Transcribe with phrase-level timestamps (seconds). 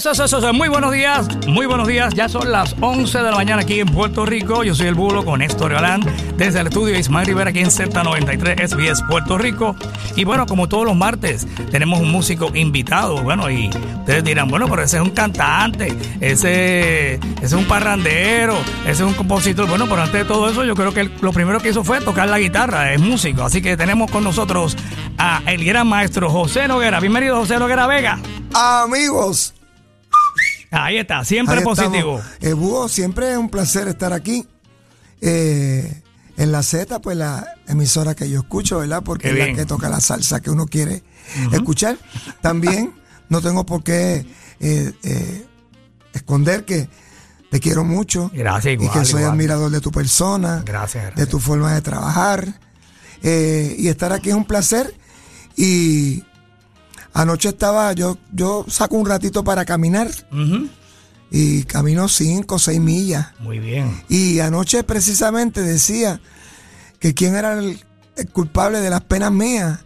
[0.00, 0.52] Eso, eso, eso.
[0.54, 1.28] Muy buenos días.
[1.46, 2.14] Muy buenos días.
[2.14, 4.64] Ya son las 11 de la mañana aquí en Puerto Rico.
[4.64, 6.00] Yo soy el Bulo con Néstor Galán
[6.38, 9.76] desde el estudio Ismael Rivera aquí en Z93 SBS Puerto Rico.
[10.16, 13.22] Y bueno, como todos los martes, tenemos un músico invitado.
[13.22, 18.56] Bueno, y ustedes dirán, bueno, pero ese es un cantante, ese, ese es un parrandero,
[18.84, 19.68] ese es un compositor.
[19.68, 22.26] Bueno, pero antes de todo eso, yo creo que lo primero que hizo fue tocar
[22.30, 23.42] la guitarra, es músico.
[23.42, 24.78] Así que tenemos con nosotros
[25.18, 27.00] a el gran maestro José Noguera.
[27.00, 28.18] Bienvenido, José Noguera Vega.
[28.54, 29.52] Amigos,
[30.70, 32.20] Ahí está, siempre ahí positivo.
[32.40, 34.46] Eh, Búho, siempre es un placer estar aquí.
[35.20, 36.02] Eh,
[36.36, 39.02] en la Z, pues la emisora que yo escucho, ¿verdad?
[39.04, 41.02] Porque es la que toca la salsa que uno quiere
[41.52, 41.98] escuchar.
[42.40, 42.94] También
[43.28, 44.24] no tengo por qué
[44.60, 45.46] eh, eh,
[46.14, 46.88] esconder que
[47.50, 48.30] te quiero mucho.
[48.32, 49.32] Gracias, igual, Y que soy igual.
[49.34, 50.62] admirador de tu persona.
[50.64, 51.28] Gracias, De gracias.
[51.28, 52.58] tu forma de trabajar.
[53.22, 54.94] Eh, y estar aquí es un placer.
[55.56, 56.24] Y
[57.14, 60.10] anoche estaba, yo, yo saco un ratito para caminar.
[61.32, 63.28] Y camino cinco o seis millas.
[63.38, 64.02] Muy bien.
[64.08, 66.20] Y anoche precisamente decía
[66.98, 67.78] que quién era el,
[68.16, 69.80] el culpable de las penas mías.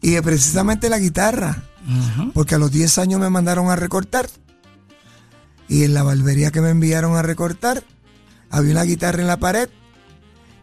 [0.00, 1.64] Y que precisamente la guitarra.
[2.34, 4.28] Porque a los 10 años me mandaron a recortar.
[5.68, 7.84] Y en la barbería que me enviaron a recortar,
[8.50, 9.68] había una guitarra en la pared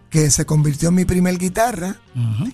[0.10, 1.98] que se convirtió en mi primer guitarra.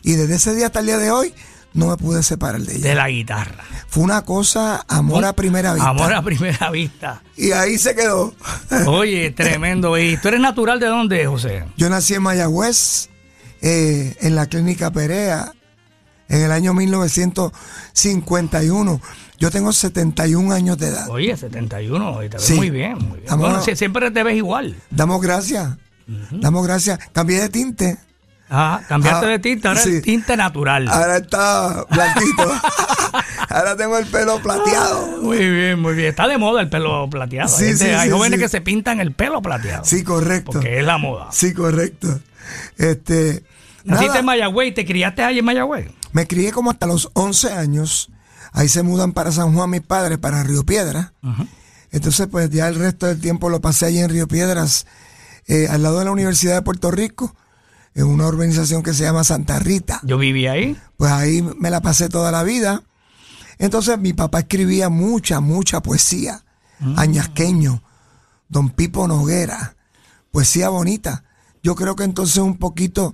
[0.04, 1.34] Y desde ese día hasta el día de hoy
[1.74, 2.88] no me pude separar de ella.
[2.90, 3.64] De la guitarra.
[3.88, 5.90] Fue una cosa amor a primera vista.
[5.90, 7.22] Amor a primera vista.
[7.38, 8.34] Y ahí se quedó.
[8.88, 9.98] Oye, tremendo.
[9.98, 11.66] ¿Y tú eres natural de dónde, José?
[11.78, 13.10] Yo nací en Mayagüez,
[13.62, 15.52] eh, en la clínica Perea,
[16.30, 19.02] en el año 1951.
[19.40, 21.10] Yo tengo 71 años de edad.
[21.10, 22.24] Oye, 71.
[22.24, 22.54] Y te ves Sí.
[22.54, 22.98] muy bien.
[23.00, 23.38] Muy bien.
[23.40, 24.76] Bueno, si- siempre te ves igual.
[24.90, 25.78] Damos gracias.
[26.32, 27.00] Damos gracias.
[27.14, 27.98] Cambié de tinte.
[28.54, 29.96] Ah, cambiaste Ah, de tinta, ahora sí.
[29.96, 30.88] es tinte natural.
[30.90, 32.52] Ahora está blanquito.
[33.50, 35.22] Ahora tengo el pelo plateado.
[35.22, 36.10] Muy bien, muy bien.
[36.10, 37.50] Está de moda el pelo plateado.
[37.50, 39.84] Sí, hay gente- sí, hay jóvenes que se pintan el pelo plateado.
[39.84, 40.52] Sí, correcto.
[40.54, 41.28] Porque es la moda.
[41.32, 42.20] Sí, correcto.
[42.78, 43.44] Este.
[43.84, 45.90] Naciste en Mayagüey y te criaste ahí en Mayagüey.
[46.14, 48.10] me crié como hasta los 11 años.
[48.54, 51.14] Ahí se mudan para San Juan mis padres, para Río Piedra.
[51.92, 54.86] Entonces, pues ya el resto del tiempo lo pasé allí en Río Piedras,
[55.48, 57.36] eh, al lado de la Universidad de Puerto Rico,
[57.94, 60.00] en una urbanización que se llama Santa Rita.
[60.04, 60.78] Yo viví ahí.
[60.98, 62.84] Pues ahí me la pasé toda la vida.
[63.60, 66.44] Entonces mi papá escribía mucha, mucha poesía.
[66.98, 67.84] Añasqueño,
[68.50, 69.76] Don Pipo Noguera,
[70.32, 71.24] poesía bonita.
[71.62, 73.14] Yo creo que entonces un poquito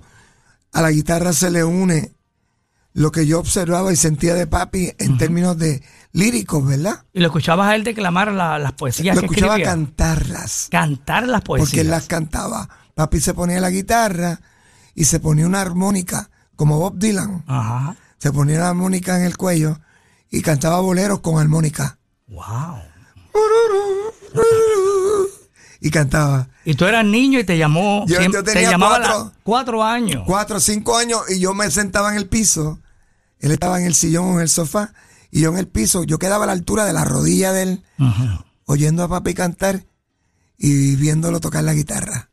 [0.72, 2.12] a la guitarra se le une
[2.94, 7.04] lo que yo observaba y sentía de papi en términos de líricos, ¿verdad?
[7.12, 9.70] Y lo escuchabas a él declamar la- las poesías Lo que escuchaba escribía.
[9.72, 11.68] cantarlas, Cantar las poesías.
[11.68, 12.68] porque él las cantaba.
[12.94, 14.40] Papi se ponía la guitarra
[15.00, 17.44] y se ponía una armónica, como Bob Dylan.
[17.46, 17.96] Ajá.
[18.18, 19.78] se ponía la armónica en el cuello
[20.28, 21.98] y cantaba boleros con armónica.
[22.26, 22.78] Wow.
[25.80, 28.04] Y cantaba Y tú eras niño y te llamó.
[28.08, 29.24] Yo- yo te tenía llamaba cuatro.
[29.26, 30.24] la- cuatro años.
[30.26, 32.80] cuatro cinco años y yo me sentaba en el piso.
[33.38, 34.92] Él estaba en el sillón o en el sofá
[35.30, 36.02] y yo en el piso.
[36.02, 37.84] Yo quedaba a la altura de la rodilla de él,
[38.64, 39.84] oyendo a papi cantar
[40.58, 42.27] y viéndolo tocar la guitarra.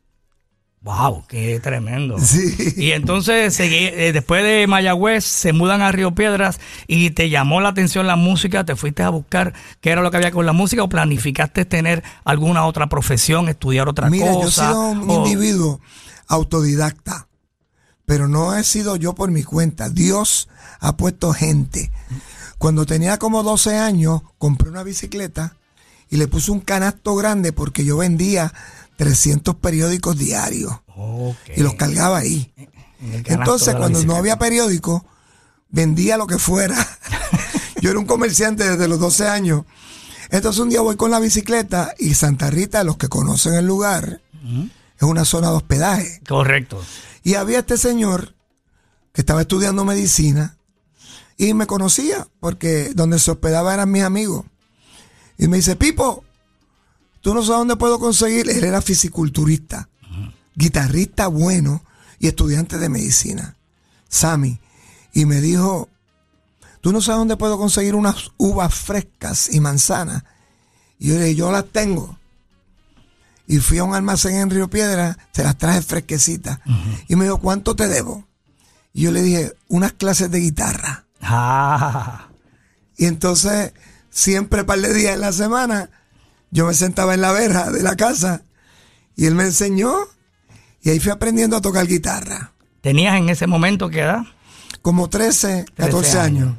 [0.86, 2.16] Wow, qué tremendo.
[2.20, 2.54] Sí.
[2.76, 7.60] Y entonces, segui- eh, después de Mayagüez, se mudan a Río Piedras y te llamó
[7.60, 10.52] la atención la música, te fuiste a buscar qué era lo que había con la
[10.52, 14.68] música o planificaste tener alguna otra profesión, estudiar otra Mira, yo he cosa.
[14.68, 15.80] sido un o- individuo
[16.28, 17.26] autodidacta,
[18.04, 19.88] pero no he sido yo por mi cuenta.
[19.88, 20.48] Dios
[20.78, 21.90] ha puesto gente.
[22.58, 25.56] Cuando tenía como 12 años, compré una bicicleta
[26.08, 28.52] y le puse un canasto grande porque yo vendía
[28.96, 30.72] 300 periódicos diarios
[31.54, 32.52] y los cargaba ahí.
[33.00, 35.04] En el canasto Entonces, cuando no había periódico,
[35.68, 36.76] vendía lo que fuera.
[37.80, 39.64] Yo era un comerciante desde los 12 años.
[40.30, 44.22] Entonces, un día voy con la bicicleta y Santa Rita, los que conocen el lugar,
[44.96, 46.20] es una zona de hospedaje.
[46.26, 46.82] Correcto.
[47.22, 48.34] Y había este señor
[49.12, 50.56] que estaba estudiando medicina
[51.36, 54.44] y me conocía porque donde se hospedaba eran mis amigos.
[55.38, 56.24] Y me dice, Pipo,
[57.26, 58.48] tú no sabes dónde puedo conseguir.
[58.48, 59.88] Él era fisiculturista,
[60.54, 61.82] guitarrista bueno
[62.20, 63.56] y estudiante de medicina.
[64.08, 64.60] Sammy.
[65.12, 65.88] Y me dijo,
[66.80, 70.22] tú no sabes dónde puedo conseguir unas uvas frescas y manzanas.
[71.00, 72.16] Y yo le dije, yo las tengo.
[73.48, 76.60] Y fui a un almacén en Río Piedra, se las traje fresquecitas.
[77.08, 78.24] Y me dijo, ¿cuánto te debo?
[78.92, 81.06] Y yo le dije, unas clases de guitarra.
[81.20, 82.28] Ah,
[82.96, 83.72] Y entonces,
[84.10, 85.90] siempre par de días en la semana,
[86.50, 88.42] yo me sentaba en la verja de la casa
[89.16, 89.94] y él me enseñó.
[90.82, 92.52] Y ahí fui aprendiendo a tocar guitarra.
[92.80, 94.22] ¿tenías en ese momento qué edad?
[94.80, 96.54] Como 13, 13 14 años.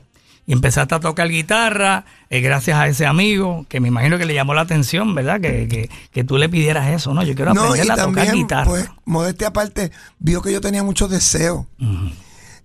[0.45, 4.33] Y empezaste a tocar guitarra eh, gracias a ese amigo que me imagino que le
[4.33, 5.39] llamó la atención, ¿verdad?
[5.39, 7.23] Que, que, que tú le pidieras eso, ¿no?
[7.23, 8.65] Yo quiero No, aprender a tocar guitarra.
[8.65, 11.65] pues, modestia aparte, vio que yo tenía muchos deseos.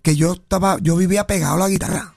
[0.03, 2.15] Que yo estaba, yo vivía pegado a la guitarra.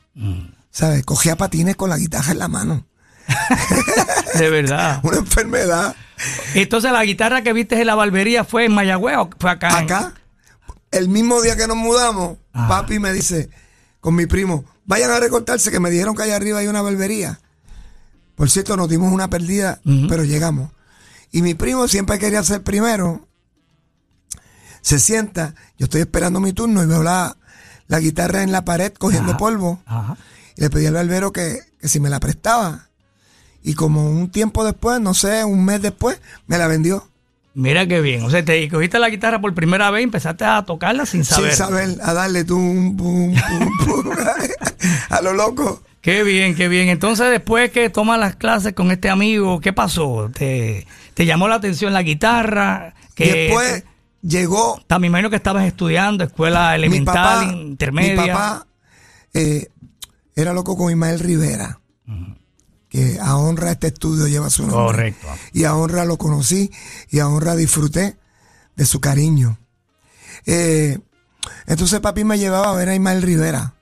[0.72, 1.06] ¿Sabes?
[1.06, 2.86] Cogía patines con la guitarra en la mano.
[4.38, 5.00] De verdad.
[5.04, 5.96] Una enfermedad.
[6.54, 9.78] Entonces, la guitarra que viste en la barbería fue en Mayagüez o fue acá.
[9.78, 10.14] Acá,
[10.92, 12.68] el mismo día que nos mudamos, Ajá.
[12.68, 13.50] papi me dice,
[14.00, 17.40] con mi primo, vayan a recortarse que me dijeron que allá arriba hay una barbería.
[18.36, 19.80] Por cierto, nos dimos una perdida,
[20.10, 20.72] pero llegamos.
[21.32, 23.28] Y mi primo siempre quería ser primero.
[24.82, 27.38] Se sienta, yo estoy esperando mi turno y veo la,
[27.88, 29.38] la guitarra en la pared cogiendo Ajá.
[29.38, 29.82] polvo.
[29.86, 30.18] Ajá.
[30.56, 32.88] Y le pedí al barbero que, que si me la prestaba.
[33.68, 37.08] Y como un tiempo después, no sé, un mes después, me la vendió.
[37.56, 38.24] Mira qué bien.
[38.24, 41.50] O sea, te cogiste la guitarra por primera vez y empezaste a tocarla sin saber.
[41.50, 44.12] Sin saber, a darle tum, pum, pum, pum,
[45.10, 45.82] a lo loco.
[46.00, 46.90] Qué bien, qué bien.
[46.90, 50.30] Entonces, después que tomas las clases con este amigo, ¿qué pasó?
[50.32, 50.86] ¿Te,
[51.16, 52.94] te llamó la atención la guitarra?
[53.16, 53.84] Que después
[54.22, 57.52] llegó También me imagino que estabas estudiando escuela mi elemental, papá.
[57.52, 58.22] intermedia.
[58.22, 58.68] Mi papá
[59.34, 59.70] eh,
[60.36, 61.80] era loco con Ismael Rivera,
[62.96, 64.86] que a honra este estudio lleva su nombre.
[64.86, 65.28] Correcto.
[65.54, 66.72] Y a honra lo conocí
[67.10, 68.18] y a honra disfruté
[68.76, 69.58] de su cariño.
[70.46, 71.00] Eh,
[71.68, 73.74] entonces papi me llevaba a ver a Ismael Rivera,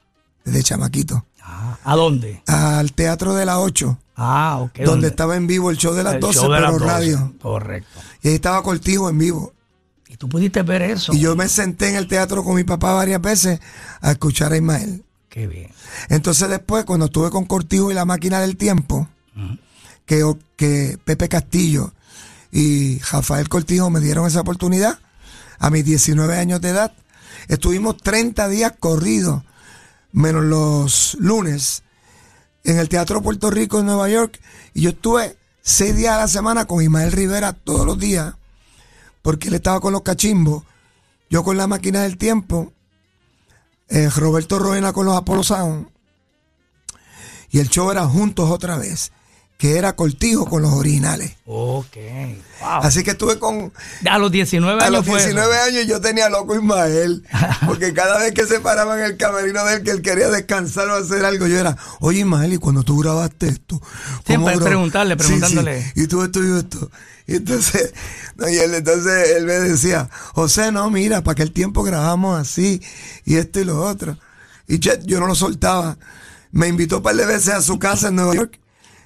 [0.45, 2.42] desde chamaquito, Ah, ¿A dónde?
[2.48, 4.71] al Teatro de la 8, Ah, ok.
[4.77, 5.07] donde ¿dónde?
[5.07, 6.86] estaba en vivo el show de las El 12, show de pero las 12.
[6.86, 7.33] radio.
[7.42, 8.00] Correcto.
[8.21, 9.54] Y ahí estaba Cortijo en vivo.
[10.07, 11.13] Y tú pudiste ver eso.
[11.13, 13.59] Y yo me senté en el teatro con mi papá varias veces
[14.01, 15.04] a escuchar a Ismael.
[15.33, 15.71] Qué bien.
[16.09, 19.09] Entonces después, cuando estuve con Cortijo y la máquina del tiempo,
[20.06, 20.24] que,
[20.56, 21.91] que Pepe Castillo
[22.51, 25.00] y Rafael Cortijo me dieron esa oportunidad
[25.57, 26.94] a mis 19 años de edad,
[27.47, 29.41] estuvimos 30 días corridos,
[30.12, 31.81] menos los lunes,
[32.63, 34.39] en el Teatro Puerto Rico en Nueva York,
[34.75, 38.35] y yo estuve seis días a la semana con Ismael Rivera todos los días,
[39.24, 40.63] porque él estaba con los cachimbos,
[41.27, 42.71] yo con la máquina del tiempo,
[43.94, 45.88] eh, Roberto Roena con los Apollo Sound,
[47.51, 49.12] y el show era juntos otra vez,
[49.63, 51.38] que era Cortijo con los originales.
[51.45, 51.95] Ok.
[52.60, 52.69] Wow.
[52.81, 53.71] Así que estuve con,
[54.06, 55.27] a los 19 a años los fue eso.
[55.27, 57.24] 19 años yo tenía loco Ismael,
[57.65, 60.89] porque cada vez que se paraba en el camerino de él, que él quería descansar
[60.89, 63.80] o hacer algo, yo era, oye Ismael, ¿y cuando tú grabaste esto?
[63.80, 65.81] ¿Cómo Siempre grabó?" preguntarle, preguntándole.
[65.81, 66.92] sí, y tú esto y esto.
[67.25, 67.94] Y entonces,
[68.36, 72.81] no, y él, entonces él me decía, José, no, mira, para aquel tiempo grabamos así,
[73.24, 74.18] y esto y lo otro.
[74.68, 75.98] Y yo, yo no lo soltaba.
[76.51, 78.59] Me invitó un par de veces a su casa en Nueva York.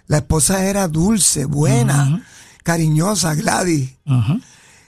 [0.08, 2.22] La esposa era dulce, buena,
[2.64, 3.92] cariñosa, Gladys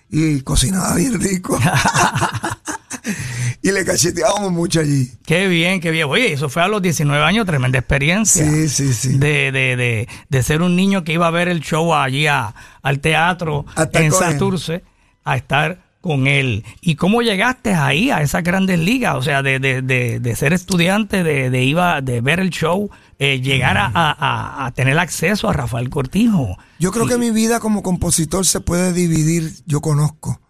[0.09, 1.59] y cocinaba bien rico.
[3.61, 5.11] y le cacheteábamos mucho allí.
[5.25, 6.07] Qué bien, qué bien.
[6.09, 8.49] Oye, eso fue a los 19 años, tremenda experiencia.
[8.49, 9.17] Sí, sí, sí.
[9.17, 12.53] De, de, de, de ser un niño que iba a ver el show allí a-
[12.81, 14.11] al teatro A estar en.
[14.11, 14.83] Santurce
[15.25, 16.63] a estar con él.
[16.81, 19.15] ¿Y cómo llegaste ahí a esas grandes ligas?
[19.15, 22.89] O sea, de, de, de, de ser estudiante, de, de, iba, de ver el show,
[23.19, 26.57] eh, llegar a, a- a- a tener acceso a Rafael Cortijo.
[26.79, 30.41] Yo creo que mi vida como compositor se puede dividir, yo conozco,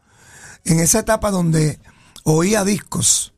[0.66, 1.80] en esa etapa donde
[2.24, 3.34] oía discos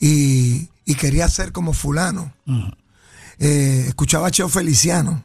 [0.00, 2.32] y, y quería ser como fulano.
[3.38, 5.22] Eh, escuchaba a Cheo Feliciano,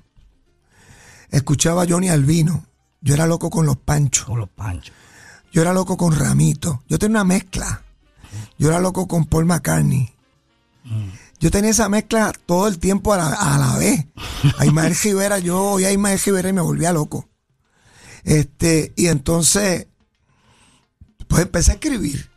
[1.31, 2.65] escuchaba a Johnny Albino,
[3.01, 4.25] yo era loco con los panchos.
[4.25, 4.93] Con los panchos.
[5.51, 6.83] Yo era loco con Ramito.
[6.87, 7.81] Yo tenía una mezcla.
[8.57, 10.11] Yo era loco con Paul McCartney.
[11.45, 14.07] Yo tenía esa mezcla todo el tiempo a la, a la vez.
[14.57, 17.29] A Ismael Rivera, yo oía a Ismael Rivera y me volvía loco.
[18.23, 19.85] Este, y entonces,
[21.27, 22.31] pues empecé a escribir.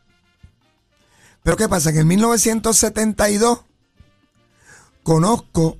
[1.43, 1.91] Pero ¿qué pasa?
[1.91, 3.61] Que en 1972
[5.03, 5.79] conozco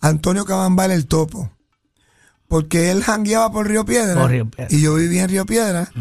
[0.00, 1.52] a Antonio Cabambal el Topo.
[2.48, 4.18] Porque él jangueaba por Río Piedra.
[4.18, 4.74] Por Río Piedra.
[4.74, 5.92] Y yo vivía en Río Piedra.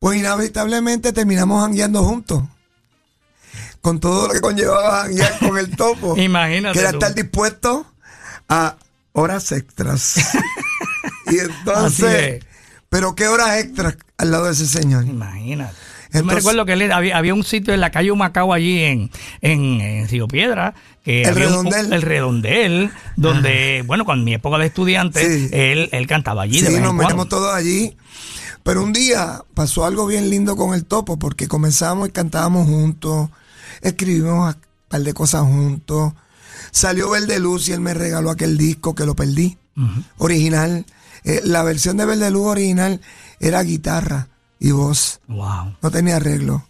[0.00, 2.42] Pues inevitablemente terminamos jangueando juntos.
[3.82, 6.16] Con todo lo que conllevaba janguear con el topo.
[6.16, 6.96] Imagínate Que era tú.
[6.98, 7.86] estar dispuesto
[8.48, 8.76] a
[9.12, 10.16] horas extras.
[11.26, 12.44] y entonces, es.
[12.88, 15.04] pero qué horas extras al lado de ese señor.
[15.04, 15.74] Imagínate.
[16.14, 19.10] Yo me recuerdo que él, había, había un sitio en la calle Humacao allí en,
[19.40, 20.74] en, en Río Piedra.
[21.02, 21.92] Que El un- Redondel.
[21.92, 25.48] el Redondel, donde, bueno, con mi época de estudiante, Sí.
[25.52, 27.96] él, él cantaba allí Sí, nos metemos todos allí.
[28.62, 33.30] Pero un día pasó algo bien lindo con el topo, porque comenzamos y cantábamos juntos,
[33.82, 36.14] escribimos un par de cosas juntos.
[36.70, 39.58] Salió Verde Luz y él me regaló aquel disco que lo perdí,
[40.18, 40.86] original.
[41.24, 43.00] Eh, la versión de Verde Luz original
[43.40, 45.76] era guitarra y voz, Wow.
[45.82, 46.66] no tenía arreglo.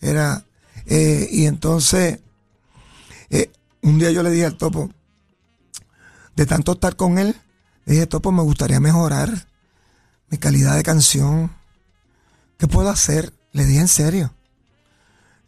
[0.00, 0.44] Era,
[0.86, 2.20] eh, y entonces,
[3.30, 3.50] eh,
[3.82, 4.90] un día yo le dije al topo,
[6.36, 7.34] de tanto estar con él,
[7.86, 9.46] le dije, Topo, me gustaría mejorar
[10.28, 11.50] mi calidad de canción.
[12.58, 13.32] ¿Qué puedo hacer?
[13.52, 14.32] Le dije en serio.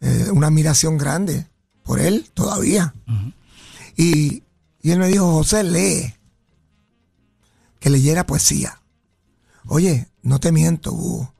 [0.05, 1.47] Eh, una admiración grande
[1.83, 2.93] por él todavía.
[3.95, 4.43] y,
[4.81, 6.13] y él me dijo, José, lee.
[7.79, 8.81] Que leyera poesía.
[9.65, 11.33] Oye, no te miento, Hugo.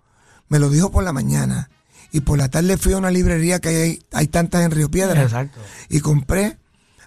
[0.47, 1.69] Me lo dijo por la mañana.
[2.13, 5.23] Y por la tarde fui a una librería que hay, hay tantas en Río Piedra.
[5.23, 5.59] Exacto.
[5.89, 6.57] Y compré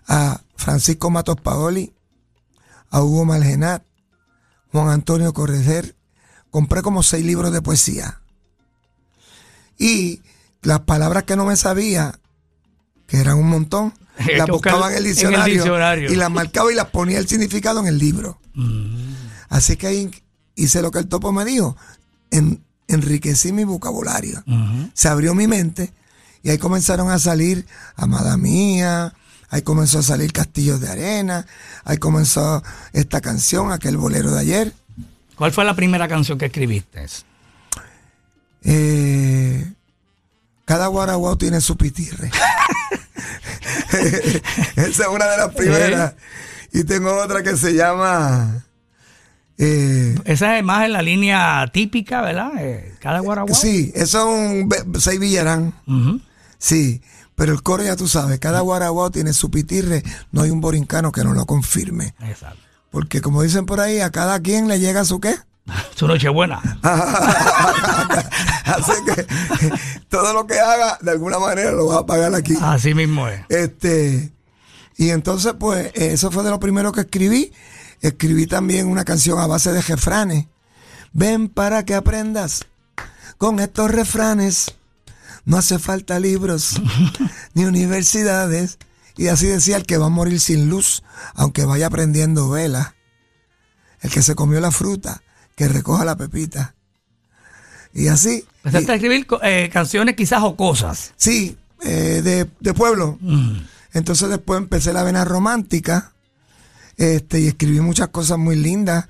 [0.06, 1.94] a Francisco Matos Paoli,
[2.90, 3.82] a Hugo Malgenat,
[4.72, 5.96] Juan Antonio Correger.
[6.50, 8.20] Compré como seis libros de poesía.
[9.78, 10.20] Y
[10.62, 12.18] las palabras que no me sabía,
[13.06, 13.94] que eran un montón,
[14.36, 17.80] las buscaba en el en el diccionario, y las marcaba y las ponía el significado
[17.80, 18.38] en el libro.
[18.54, 19.14] Mm.
[19.48, 20.10] Así que ahí
[20.54, 21.76] hice lo que el topo me dijo,
[22.30, 24.42] en- enriquecí mi vocabulario.
[24.94, 25.92] Se abrió mi mente
[26.42, 29.12] y ahí comenzaron a salir Amada Mía,
[29.50, 31.46] ahí comenzó a salir Castillos de Arena,
[31.84, 34.72] ahí comenzó esta canción, aquel bolero de ayer.
[35.36, 37.06] ¿Cuál fue la primera canción que escribiste?
[38.62, 39.72] Eh,
[40.66, 42.30] cada guaraguao tiene su pitirre.
[44.76, 46.14] Esa es una de las primeras.
[46.72, 48.64] Y tengo otra que se llama...
[49.58, 52.50] eh, Esa es más en la línea típica, ¿verdad?
[52.58, 53.54] Eh, cada guaraguao.
[53.54, 55.72] sí, eso es un seis villarán.
[56.58, 57.00] Sí,
[57.34, 61.12] pero el coro ya tú sabes, cada guaraguao tiene su pitirre, no hay un borincano
[61.12, 62.14] que no lo confirme.
[62.20, 62.58] Exacto.
[62.90, 65.36] Porque como dicen por ahí, a cada quien le llega su qué.
[65.94, 66.60] Su noche buena.
[68.64, 69.26] Así que
[70.08, 72.54] todo lo que haga, de alguna manera lo va a pagar aquí.
[72.60, 73.40] Así mismo es.
[73.48, 74.32] Este,
[74.96, 77.52] y entonces, pues, eso fue de lo primero que escribí.
[78.00, 80.46] Escribí también una canción a base de refranes.
[81.12, 82.66] Ven para que aprendas
[83.38, 84.74] con estos refranes.
[85.44, 86.80] No hace falta libros
[87.54, 88.78] ni universidades.
[89.16, 91.02] Y así decía el que va a morir sin luz,
[91.34, 92.96] aunque vaya prendiendo vela.
[94.00, 95.22] El que se comió la fruta,
[95.56, 96.74] que recoja la pepita.
[97.92, 98.44] Y así.
[98.62, 101.12] Empezaste y- a escribir eh, canciones quizás o cosas.
[101.16, 103.18] Sí, eh, de, de pueblo.
[103.92, 106.12] Entonces después empecé la vena romántica
[106.98, 109.08] este, y escribí muchas cosas muy lindas.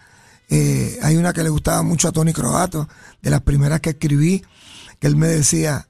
[0.48, 2.88] Eh, hay una que le gustaba mucho a Tony Croato,
[3.20, 4.44] de las primeras que escribí,
[5.00, 5.88] que él me decía,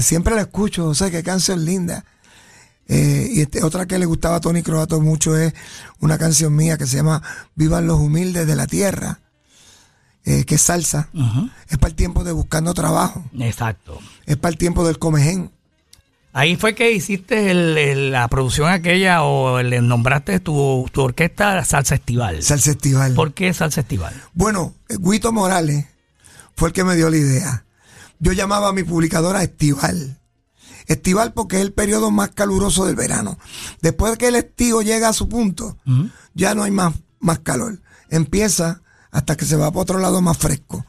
[0.00, 2.06] siempre la escucho, José, qué canción linda.
[2.88, 5.52] Eh, y este, otra que le gustaba a Tony Croato mucho es
[6.00, 7.20] una canción mía que se llama
[7.54, 9.18] Vivan los humildes de la tierra,
[10.26, 11.08] eh, que es salsa.
[11.70, 13.98] Es para el tiempo de buscando trabajo, Exacto.
[14.26, 15.50] es para el tiempo del comején.
[16.34, 21.64] Ahí fue que hiciste el- el- la producción aquella o le nombraste tu, tu orquesta
[21.64, 22.42] Salsa Estival.
[22.42, 23.14] Salsa Estival.
[23.14, 24.12] ¿Por qué Salsa Estival?
[24.34, 25.86] Bueno, eh, Guito Morales
[26.54, 27.64] fue el que me dio la idea.
[28.18, 30.18] Yo llamaba a mi publicadora Estival.
[30.88, 33.38] Estival porque es el periodo más caluroso del verano.
[33.80, 35.78] Después de que el estío llega a su punto,
[36.34, 37.80] ya no hay más, más calor.
[38.10, 38.82] Empieza
[39.16, 40.84] hasta que se va para otro lado más fresco.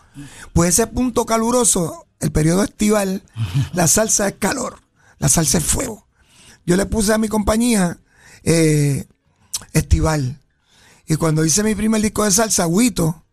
[0.52, 3.24] Pues ese punto caluroso, el periodo estival,
[3.72, 4.82] la salsa es calor,
[5.18, 6.06] la salsa es fuego.
[6.66, 8.00] Yo le puse a mi compañía
[8.44, 9.08] eh,
[9.72, 10.42] Estival.
[11.08, 13.24] Y cuando hice mi primer disco de salsa, Guito,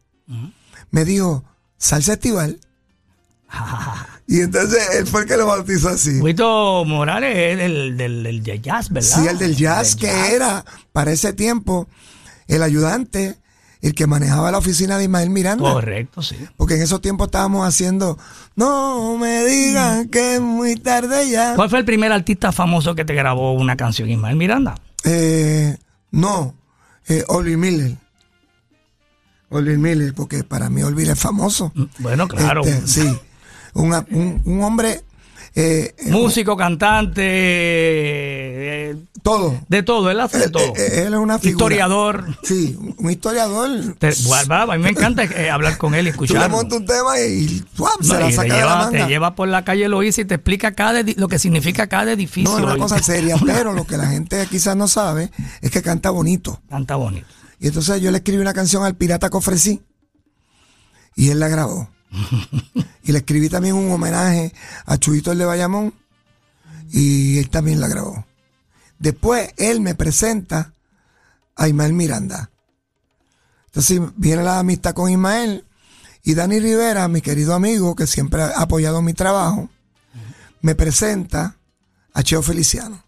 [0.92, 1.42] me dijo,
[1.76, 2.60] salsa estival.
[4.28, 6.20] y entonces él fue el que lo bautizó así.
[6.20, 9.22] Huito Morales es del, del, del de jazz, ¿verdad?
[9.22, 11.88] Sí, el del jazz, que era para ese tiempo
[12.46, 13.40] el ayudante,
[13.84, 15.70] el que manejaba la oficina de Ismael Miranda.
[15.72, 16.36] Correcto, sí.
[16.56, 18.18] Porque en esos tiempos estábamos haciendo,
[18.56, 21.54] no me digan que es muy tarde ya.
[21.54, 24.74] ¿Cuál fue el primer artista famoso que te grabó una canción, Ismael Miranda?
[25.04, 25.76] Eh,
[26.12, 26.54] no,
[27.08, 27.96] eh, Olvin Miller.
[29.50, 31.70] Olvin Miller, porque para mí Olvin es famoso.
[31.74, 32.62] Mm, Bueno, claro.
[32.64, 33.18] Este, sí,
[33.74, 35.04] un, un hombre,
[35.56, 37.22] eh, eh, Músico, cantante,
[38.90, 39.60] eh, todo.
[39.68, 40.62] de todo, él hace de Eh, todo.
[40.62, 41.52] eh, eh, él es una figura.
[41.64, 42.38] Historiador.
[42.42, 43.94] Sí, un historiador.
[43.98, 46.56] Te- a mí me encanta eh, hablar con él y Tú le escucharlo.
[46.56, 48.02] montas un tema y ¡guap!
[48.02, 49.08] se la y te, saca de la lleva, te manga.
[49.08, 52.50] lleva por la calle Loíza y te explica cada lo que significa cada edificio.
[52.50, 55.30] No, es una cosa seria, pero lo que la gente quizás no sabe
[55.60, 56.60] es que canta bonito.
[56.68, 57.26] Canta bonito.
[57.60, 59.80] Y entonces yo le escribí una canción al pirata que ofrecí
[61.14, 61.88] y él la grabó.
[63.02, 64.52] Y le escribí también un homenaje
[64.86, 65.94] a Chuyito el de Bayamón
[66.92, 68.24] y él también la grabó.
[68.98, 70.72] Después él me presenta
[71.56, 72.50] a Ismael Miranda.
[73.66, 75.64] Entonces viene la amistad con Ismael
[76.22, 79.68] y Dani Rivera, mi querido amigo que siempre ha apoyado mi trabajo,
[80.62, 81.56] me presenta
[82.14, 83.02] a Cheo Feliciano.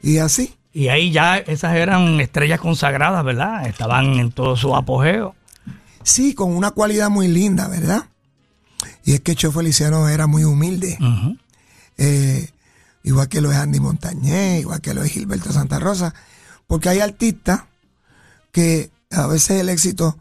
[0.00, 0.56] Y así.
[0.72, 3.66] Y ahí ya esas eran estrellas consagradas, ¿verdad?
[3.66, 5.34] Estaban en todo su apogeo.
[6.02, 8.06] Sí, con una cualidad muy linda, ¿verdad?
[9.04, 10.98] Y es que Cheo Feliciano era muy humilde.
[11.98, 12.48] Eh,
[13.02, 16.14] igual que lo es Andy Montañez, igual que lo es Gilberto Santa Rosa.
[16.66, 17.64] Porque hay artistas
[18.52, 20.16] que a veces el éxito,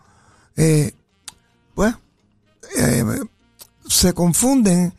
[0.58, 0.94] eh,
[1.76, 1.96] pues,
[2.78, 3.06] eh,
[3.88, 4.94] se confunden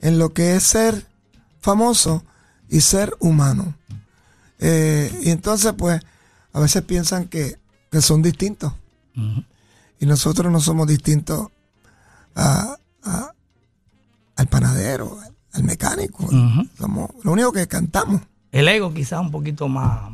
[0.00, 1.06] en lo que es ser
[1.60, 2.24] famoso
[2.68, 3.74] y ser humano.
[4.62, 6.02] y entonces, pues,
[6.52, 7.58] a veces piensan que,
[8.00, 8.72] son distintos.
[10.00, 11.48] Y nosotros no somos distintos
[12.34, 12.76] a,
[14.36, 15.18] al panadero,
[15.52, 16.26] al mecánico.
[16.78, 18.22] Somos lo único que cantamos.
[18.50, 20.10] El ego quizás un poquito más,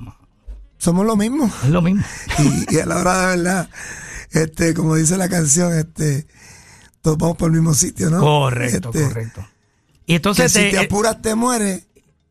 [0.78, 1.50] Somos lo mismo.
[1.62, 2.02] Es lo mismo.
[2.69, 3.71] y, a la hora de verdad,
[4.33, 6.26] este, como dice la canción, este,
[7.00, 8.21] todos vamos por el mismo sitio, ¿no?
[8.21, 9.47] Correcto, este, correcto.
[10.05, 11.86] Y entonces si te apuras te mueres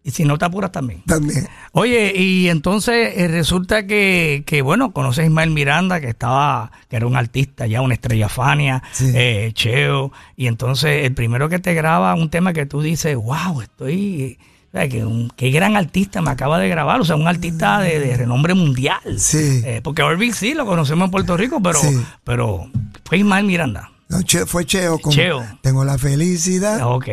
[0.05, 1.01] y si no te apuras también.
[1.07, 1.47] También.
[1.71, 6.97] Oye, y entonces eh, resulta que, que, bueno, conoces a Ismael Miranda, que estaba, que
[6.97, 11.73] era un artista ya, una estrella Fania, eh, Cheo, y entonces el primero que te
[11.73, 14.37] graba un tema que tú dices, wow, estoy,
[14.71, 19.01] que qué gran artista me acaba de grabar, o sea, un artista de, renombre mundial.
[19.17, 19.63] Sí.
[19.65, 21.79] Eh, porque Orby sí lo conocemos en Puerto Rico, pero,
[22.23, 22.69] pero
[23.05, 23.89] fue Ismael Miranda.
[24.07, 24.99] No, fue Cheo.
[25.09, 25.43] Cheo.
[25.63, 26.85] Tengo la felicidad.
[26.85, 27.07] Ok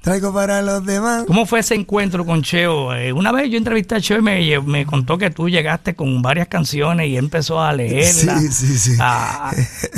[0.00, 1.24] traigo para los demás.
[1.26, 2.94] ¿Cómo fue ese encuentro con Cheo?
[2.94, 6.22] Eh, una vez yo entrevisté a Cheo y me, me, contó que tú llegaste con
[6.22, 8.38] varias canciones y empezó a leerla.
[8.38, 8.90] Sí, sí, sí.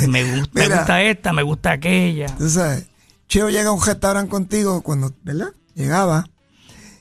[0.07, 2.35] me, gusta, me gusta esta, me gusta aquella.
[2.37, 2.87] Tú sabes,
[3.27, 5.53] Cheo llega a un restaurante contigo cuando, ¿verdad?
[5.75, 6.27] Llegaba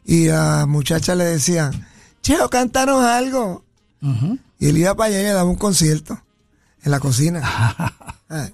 [0.04, 1.86] y a muchachas le decían,
[2.22, 3.64] Cheo, cántanos algo.
[4.58, 6.20] Y él iba para allá y le daba un concierto
[6.82, 7.42] en la cocina.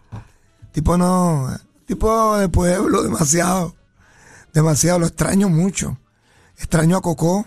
[0.73, 1.49] tipo no,
[1.87, 3.75] tipo de pueblo, demasiado
[4.55, 5.99] demasiado, lo extraño mucho.
[6.57, 7.45] Extraño a Coco,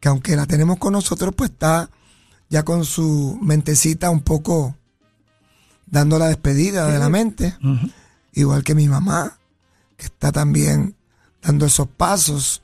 [0.00, 1.90] que aunque la tenemos con nosotros, pues está
[2.48, 4.74] ya con su mentecita un poco
[5.86, 7.54] dando la despedida de la mente.
[8.32, 9.38] Igual que mi mamá,
[9.96, 10.96] que está también
[11.42, 12.62] dando esos pasos.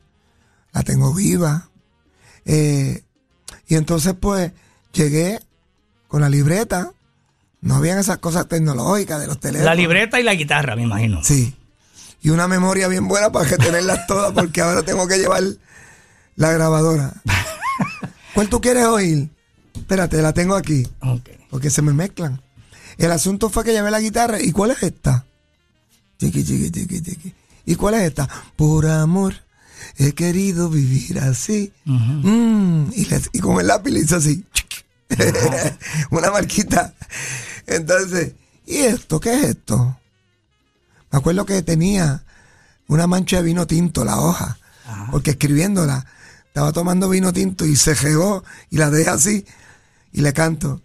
[0.72, 1.68] La tengo viva.
[2.44, 3.02] Eh,
[3.66, 4.52] y entonces, pues,
[4.92, 5.40] llegué
[6.06, 6.92] con la libreta.
[7.60, 9.66] No habían esas cosas tecnológicas de los teléfonos.
[9.66, 11.22] La libreta y la guitarra, me imagino.
[11.22, 11.57] Sí
[12.20, 15.42] y una memoria bien buena para que tenerlas todas, porque ahora tengo que llevar
[16.36, 17.12] la grabadora.
[18.34, 19.30] ¿Cuál tú quieres oír?
[19.74, 20.86] Espérate, la tengo aquí.
[21.50, 22.40] Porque se me mezclan.
[22.98, 24.40] El asunto fue que llevé la guitarra.
[24.40, 25.24] ¿Y cuál es esta?
[26.18, 27.34] Chiqui, chiqui, chiqui, chiqui.
[27.64, 28.28] ¿Y cuál es esta?
[28.56, 29.34] Por amor,
[29.96, 31.72] he querido vivir así.
[31.84, 34.44] Mm, y, con el lápiz le hice así.
[36.10, 36.94] Una marquita.
[37.66, 38.32] Entonces,
[38.66, 39.20] ¿y esto?
[39.20, 39.98] ¿Qué es esto?
[41.10, 42.24] Me acuerdo que tenía
[42.86, 44.58] una mancha de vino tinto la hoja,
[45.10, 46.06] porque escribiéndola
[46.46, 49.46] estaba tomando vino tinto y se regó y la dejé así
[50.12, 50.82] y le canto,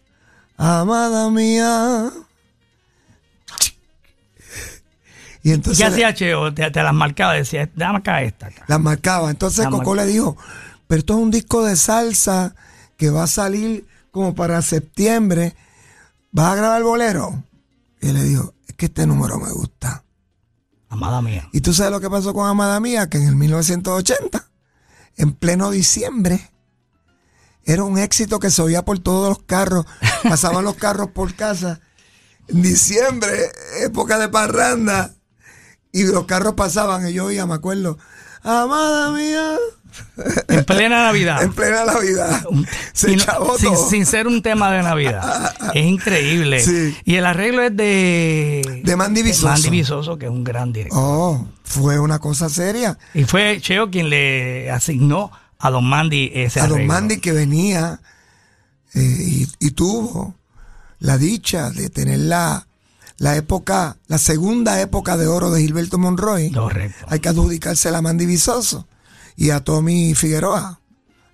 [0.58, 2.12] amada mía.
[5.44, 5.84] Y entonces.
[5.84, 6.54] ¿Qué hacía Cheo?
[6.54, 8.50] Te, las marcaba, decía, dame acá esta.
[8.68, 9.30] Las marcaba.
[9.30, 10.38] Entonces Coco le dijo,
[10.88, 12.56] pero esto es un disco de salsa
[12.98, 15.56] que va a salir como para septiembre.
[16.32, 17.44] ¿Vas a grabar el bolero?
[18.02, 20.03] Y él le dijo, es que este número me gusta.
[20.94, 21.50] Amada mía.
[21.52, 24.48] Y tú sabes lo que pasó con Amada mía, que en el 1980,
[25.18, 26.52] en pleno diciembre,
[27.66, 29.88] era un éxito que se oía por todos los carros,
[30.24, 31.82] pasaban los carros por casa.
[32.48, 33.52] En diciembre,
[33.82, 35.16] época de parranda,
[35.92, 37.98] y los carros pasaban y yo oía, me acuerdo,
[38.44, 39.58] Amada mía,
[40.48, 41.44] en plena Navidad.
[41.44, 42.46] en plena Navidad.
[42.94, 43.16] Se
[43.90, 45.54] sin, ser un tema de Navidad.
[45.74, 46.64] es increíble.
[47.06, 48.82] Y el arreglo es de.
[48.84, 49.48] De Mandy Visoso.
[49.48, 51.00] Mandy Visoso, que es un gran director.
[51.02, 52.98] Oh, fue una cosa seria.
[53.14, 58.02] Y fue Cheo quien le asignó a Don Mandy ese a Don Mandy que venía
[58.94, 60.36] eh, y, tuvo
[61.00, 62.68] la dicha de tener la,
[63.18, 66.52] la época, la segunda época de oro de Gilberto Monroy.
[66.52, 67.06] Correcto.
[67.10, 68.88] Hay que adjudicársela a Mandy Visoso
[69.36, 70.80] y a Tommy Figueroa,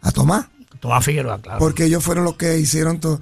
[0.01, 0.47] a Tomás.
[0.79, 1.59] Tomás Figueroa, claro.
[1.59, 3.21] Porque ellos fueron los que hicieron todo.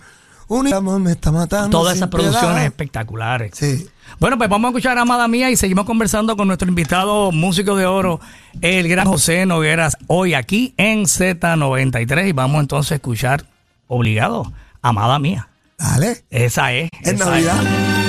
[0.50, 1.78] Un me está matando.
[1.78, 3.52] Todas esas producciones espectaculares.
[3.54, 3.88] Sí.
[4.20, 7.76] Bueno, pues vamos a escuchar a Amada Mía y seguimos conversando con nuestro invitado músico
[7.76, 8.22] de oro,
[8.62, 12.30] el gran José Nogueras, hoy aquí en Z93.
[12.30, 13.46] Y vamos entonces a escuchar,
[13.88, 15.50] obligado, Amada Mía.
[15.78, 16.24] Dale.
[16.30, 16.90] Esa es.
[17.04, 18.07] En Navidad.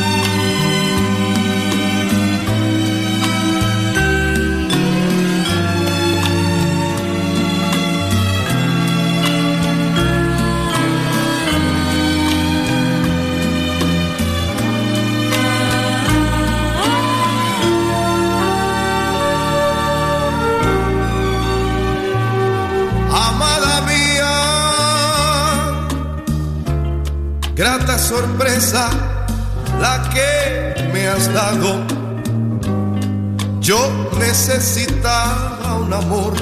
[27.98, 28.88] Sorpresa
[29.80, 31.84] la que me has dado.
[33.60, 33.78] Yo
[34.18, 36.34] necesitaba un amor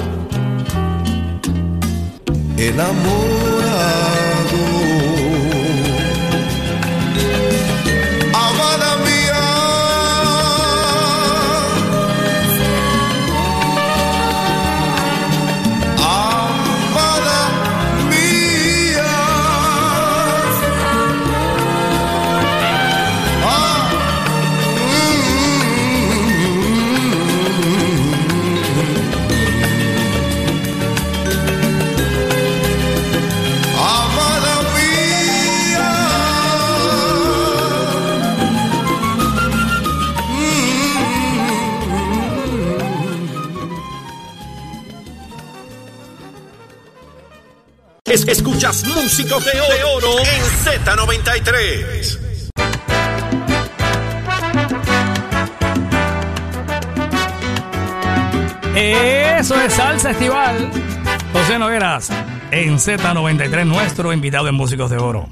[48.21, 48.31] enamorado.
[48.31, 49.51] escuchas Músicos de
[49.95, 52.19] Oro en Z93.
[58.75, 60.71] Eso es Salsa Estival.
[61.33, 62.09] José Nogueras
[62.51, 65.29] en Z93, nuestro invitado en Músicos de Oro.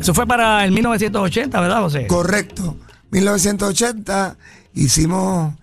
[0.00, 2.06] Eso fue para el 1980, ¿verdad, José?
[2.06, 2.76] Correcto.
[3.10, 4.36] 1980
[4.74, 5.54] hicimos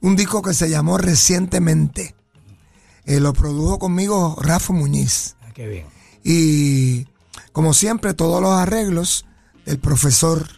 [0.00, 2.14] un disco que se llamó Recientemente.
[3.04, 5.36] Eh, lo produjo conmigo Rafa Muñiz.
[5.60, 5.86] Qué bien.
[6.24, 7.06] Y
[7.52, 9.26] como siempre, todos los arreglos
[9.66, 10.48] del profesor,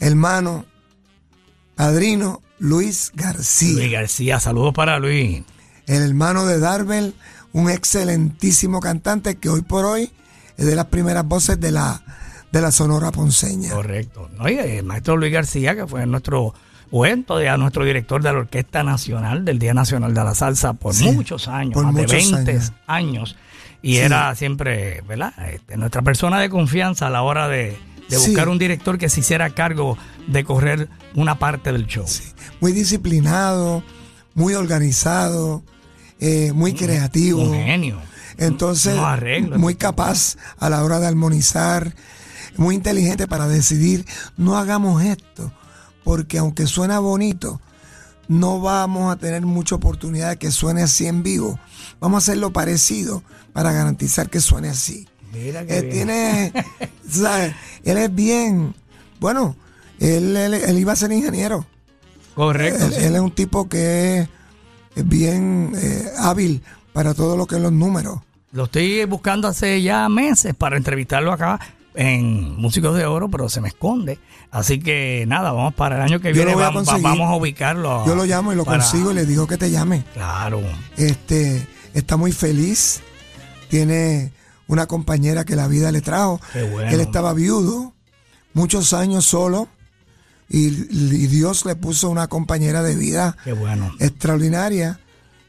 [0.00, 0.64] hermano,
[1.74, 3.74] padrino Luis García.
[3.74, 5.42] Luis García, saludos para Luis.
[5.86, 7.14] El hermano de Darvel,
[7.52, 10.10] un excelentísimo cantante que hoy por hoy
[10.56, 12.02] es de las primeras voces de la,
[12.50, 13.68] de la Sonora Ponceña.
[13.68, 14.30] Correcto.
[14.40, 16.54] Oye, el maestro Luis García, que fue nuestro
[16.90, 20.72] cuento de a nuestro director de la Orquesta Nacional del Día Nacional de la Salsa
[20.72, 22.72] por muchos años, por más muchos de 20 años.
[22.86, 23.36] años.
[23.86, 23.98] Y Sí.
[23.98, 25.32] era siempre, ¿verdad?
[25.48, 28.30] Este, nuestra persona de confianza a la hora de, de Sí.
[28.30, 29.96] buscar un director que se hiciera cargo
[30.26, 32.04] de correr una parte del show.
[32.60, 33.84] Muy disciplinado,
[34.34, 35.62] muy organizado,
[36.18, 37.42] eh, muy creativo.
[37.42, 38.00] Un genio.
[38.38, 39.58] Entonces, arreglos.
[39.58, 41.94] muy capaz a la hora de armonizar,
[42.56, 44.04] muy inteligente para decidir,
[44.36, 45.52] no hagamos esto,
[46.04, 47.60] porque aunque suena bonito,
[48.28, 51.58] no vamos a tener mucha oportunidad de que suene así en vivo.
[52.00, 55.06] Vamos a hacerlo parecido para garantizar que suene así.
[55.32, 55.92] Mira qué Él bien.
[55.94, 56.52] tiene,
[57.08, 57.54] ¿sabes?
[57.84, 58.74] Él es bien,
[59.20, 59.56] bueno,
[60.00, 61.66] él, él- él iba a ser ingeniero.
[62.34, 62.84] Correcto.
[62.86, 63.04] Él, sí.
[63.04, 64.28] él es un tipo que es-
[64.94, 66.62] es bien eh, hábil
[66.92, 68.20] para todo lo que es los números.
[68.52, 71.58] Lo estoy buscando hace ya meses para entrevistarlo acá
[71.96, 74.18] en Músicos de Oro, pero se me esconde.
[74.50, 77.34] Así que nada, vamos para el año que Yo viene, lo voy a vamos, a
[77.34, 78.06] ubicarlo.
[78.06, 80.04] Yo lo llamo y lo para- consigo y le digo que te llame.
[80.14, 80.60] Claro.
[80.96, 83.00] Este, está muy feliz.
[83.68, 84.32] Tiene
[84.68, 86.40] una compañera que la vida le trajo.
[86.52, 86.90] Qué bueno.
[86.90, 87.92] Él estaba viudo,
[88.54, 89.68] muchos años solo,
[90.48, 93.92] y, y Dios le puso una compañera de vida Qué bueno.
[93.98, 95.00] extraordinaria.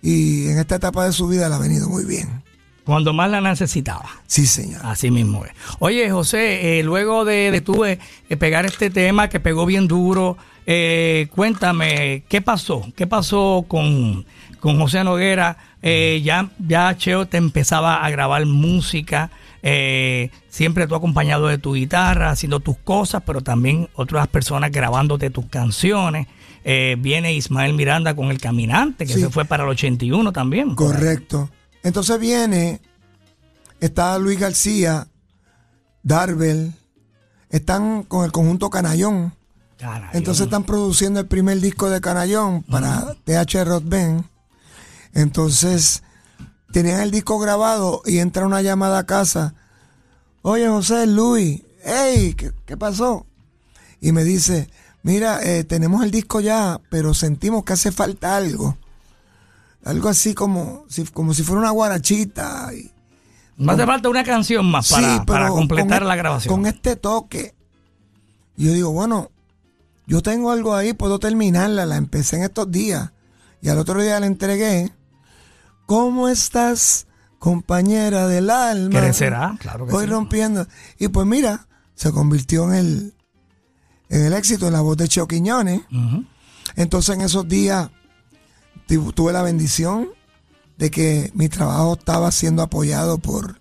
[0.01, 2.43] Y en esta etapa de su vida le ha venido muy bien.
[2.87, 4.05] Cuando más la necesitaba.
[4.27, 4.79] Sí, señor.
[4.85, 5.51] Así mismo es.
[5.79, 10.37] Oye, José, eh, luego de, de eh, eh, pegar este tema que pegó bien duro,
[10.65, 12.87] eh, cuéntame, ¿qué pasó?
[12.95, 14.25] ¿Qué pasó con,
[14.61, 15.57] con José Noguera?
[15.81, 19.31] Eh, ya, ya Cheo te empezaba a grabar música,
[19.63, 25.29] eh, siempre tú acompañado de tu guitarra, haciendo tus cosas, pero también otras personas grabándote
[25.29, 26.27] tus canciones.
[26.63, 29.19] Eh, viene Ismael Miranda con El Caminante, que Sí.
[29.19, 30.73] se fue para el 81 también.
[30.73, 31.49] Correcto.
[31.83, 32.81] Entonces viene,
[33.79, 35.07] está Luis García,
[36.03, 36.73] Darvel,
[37.49, 39.33] están con el conjunto Canallón.
[40.13, 44.25] Entonces están produciendo el primer disco de Canallón para TH Band.
[45.13, 46.03] Entonces
[46.71, 49.53] tenían el disco grabado y entra una llamada a casa.
[50.41, 53.25] Oye, José, Luis, hey, ¿qué, qué pasó?
[54.01, 54.69] Y me dice,
[55.03, 58.77] mira, eh, tenemos el disco ya, pero sentimos que hace falta algo.
[59.85, 62.71] Algo así como si, como si fuera una guarachita.
[62.73, 62.91] y-
[63.57, 66.53] Me hace falta una canción más para, Sí, para completar con la e- grabación.
[66.55, 67.55] Con este toque.
[68.57, 69.31] Yo digo, bueno,
[70.07, 71.85] yo tengo algo ahí, puedo terminarla.
[71.85, 73.11] La empecé en estos días.
[73.61, 74.91] Y al otro día la entregué.
[75.85, 77.07] ¿Cómo estás,
[77.39, 78.99] compañera del alma?
[78.99, 80.11] Crecerá, claro que Voy sí.
[80.11, 80.67] rompiendo.
[80.99, 83.13] Y pues mira, se convirtió en el,
[84.09, 85.81] en el éxito, en la voz de Cheo Quiñones.
[86.75, 87.89] Entonces en esos días
[88.85, 90.09] tuve la bendición
[90.77, 93.59] de que mi trabajo estaba siendo apoyado por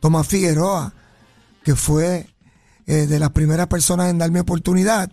[0.00, 0.92] Tomás Figueroa,
[1.64, 2.26] que fue
[2.86, 5.10] eh, de las primeras personas en darme oportunidad.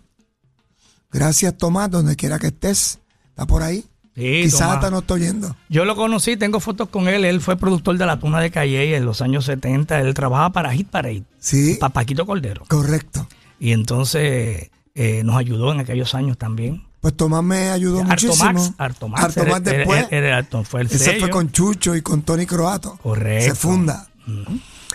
[1.11, 3.85] Gracias Tomás, donde quiera que estés, está por ahí.
[4.15, 4.75] Sí, Quizás Tomás.
[4.75, 5.55] hasta no estoy oyendo.
[5.69, 7.25] Yo lo conocí, tengo fotos con él.
[7.25, 9.99] Él fue productor de La Tuna de Calle en los años 70.
[10.01, 12.63] Él trabajaba para Hit Parade, Sí, para Paquito Cordero.
[12.67, 13.27] correcto.
[13.59, 16.83] Y entonces eh, nos ayudó en aquellos años también.
[17.03, 18.75] Pues Tomás me ayudó Artomax, muchísimo.
[18.77, 20.07] Artomax, Artomax era- después.
[20.09, 21.19] era- era Arto- fue el ese sello.
[21.19, 22.97] fue con Chucho y con Tony Croato.
[23.03, 23.43] Correcto.
[23.53, 24.07] Se funda.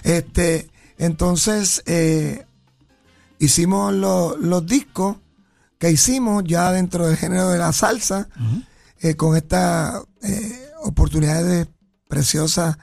[0.02, 2.46] Este, entonces, eh,
[3.38, 5.18] hicimos lo- los discos
[5.78, 8.26] que hicimos ya dentro del género de la salsa,
[9.00, 11.68] eh, con estas eh, oportunidades
[12.08, 12.78] preciosas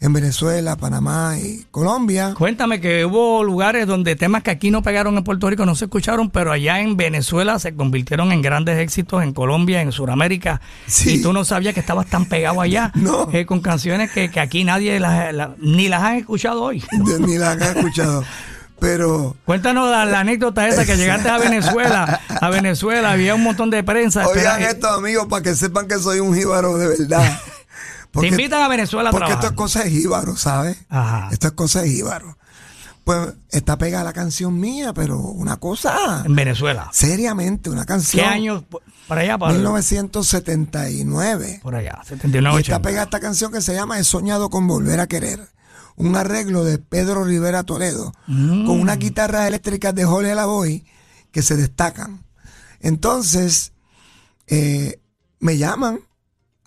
[0.00, 2.32] en Venezuela, Panamá y Colombia.
[2.38, 5.86] Cuéntame que hubo lugares donde temas que aquí no pegaron en Puerto Rico no se
[5.86, 10.60] escucharon, pero allá en Venezuela se convirtieron en grandes éxitos, en Colombia, en Sudamérica.
[10.86, 11.14] Sí.
[11.14, 13.28] Y tú no sabías que estabas tan pegado allá No.
[13.32, 16.84] eh, con canciones que, que aquí nadie las, la- ni las han escuchado hoy.
[17.20, 18.22] Ni la han escuchado.
[18.80, 22.20] Pero Cuéntanos la, la anécdota esa que llegaste a Venezuela.
[22.40, 24.24] A Venezuela había un montón de prensa.
[24.28, 27.40] Oigan espera- esto, amigos, para que sepan que soy un jíbaro de verdad.
[28.12, 29.52] Te invitan a Venezuela a Porque esto trabajar.
[29.52, 30.78] es cosa de jíbaro, ¿sabes?
[30.88, 31.28] Ajá.
[31.32, 32.38] Esto es cosa de jíbaro.
[33.04, 36.90] Pues está pegada la canción mía, pero una cosa En Venezuela.
[36.92, 38.24] seriamente, una canción.
[38.26, 38.64] ¿Qué años
[39.06, 39.38] para allá?
[39.38, 41.60] Para, 1979.
[41.62, 42.82] por allá, Y 79, está 80.
[42.88, 45.48] pegada esta canción que se llama He soñado con volver a querer.
[45.96, 50.84] Un arreglo de Pedro Rivera Toledo, con unas guitarras eléctricas de Jorge Lavoy
[51.32, 52.24] que se destacan.
[52.80, 53.72] Entonces,
[54.46, 55.00] eh,
[55.40, 56.00] me llaman,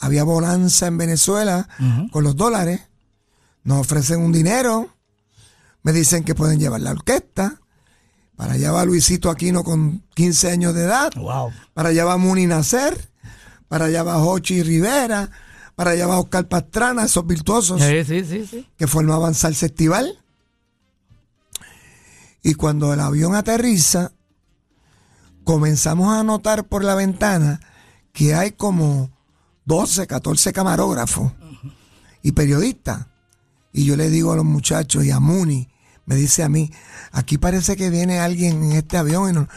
[0.02, 1.70] había bonanza en Venezuela
[2.12, 2.82] con los dólares,
[3.64, 4.90] nos ofrecen un dinero,
[5.84, 7.62] me dicen que pueden llevar la orquesta,
[8.36, 11.52] para allá va Luisito Aquino con 15 años de edad, Wow.
[11.74, 13.10] para allá va Muni Nacer,
[13.68, 15.30] para allá va Jochi Rivera,
[15.76, 18.68] para allá va Oscar Pastrana, esos virtuosos Sí, sí, sí, sí.
[18.78, 20.18] que formaban Salsa Estival.
[22.44, 24.12] Y cuando el avión aterriza,
[25.44, 27.60] comenzamos a notar por la ventana
[28.14, 29.12] que hay como
[29.66, 31.32] 12, 14 camarógrafos
[32.24, 33.08] y periodistas.
[33.74, 35.70] Y yo le digo a los muchachos y a Muni,
[36.06, 36.72] me dice a mí,
[37.12, 39.48] aquí parece que viene alguien en este avión y no-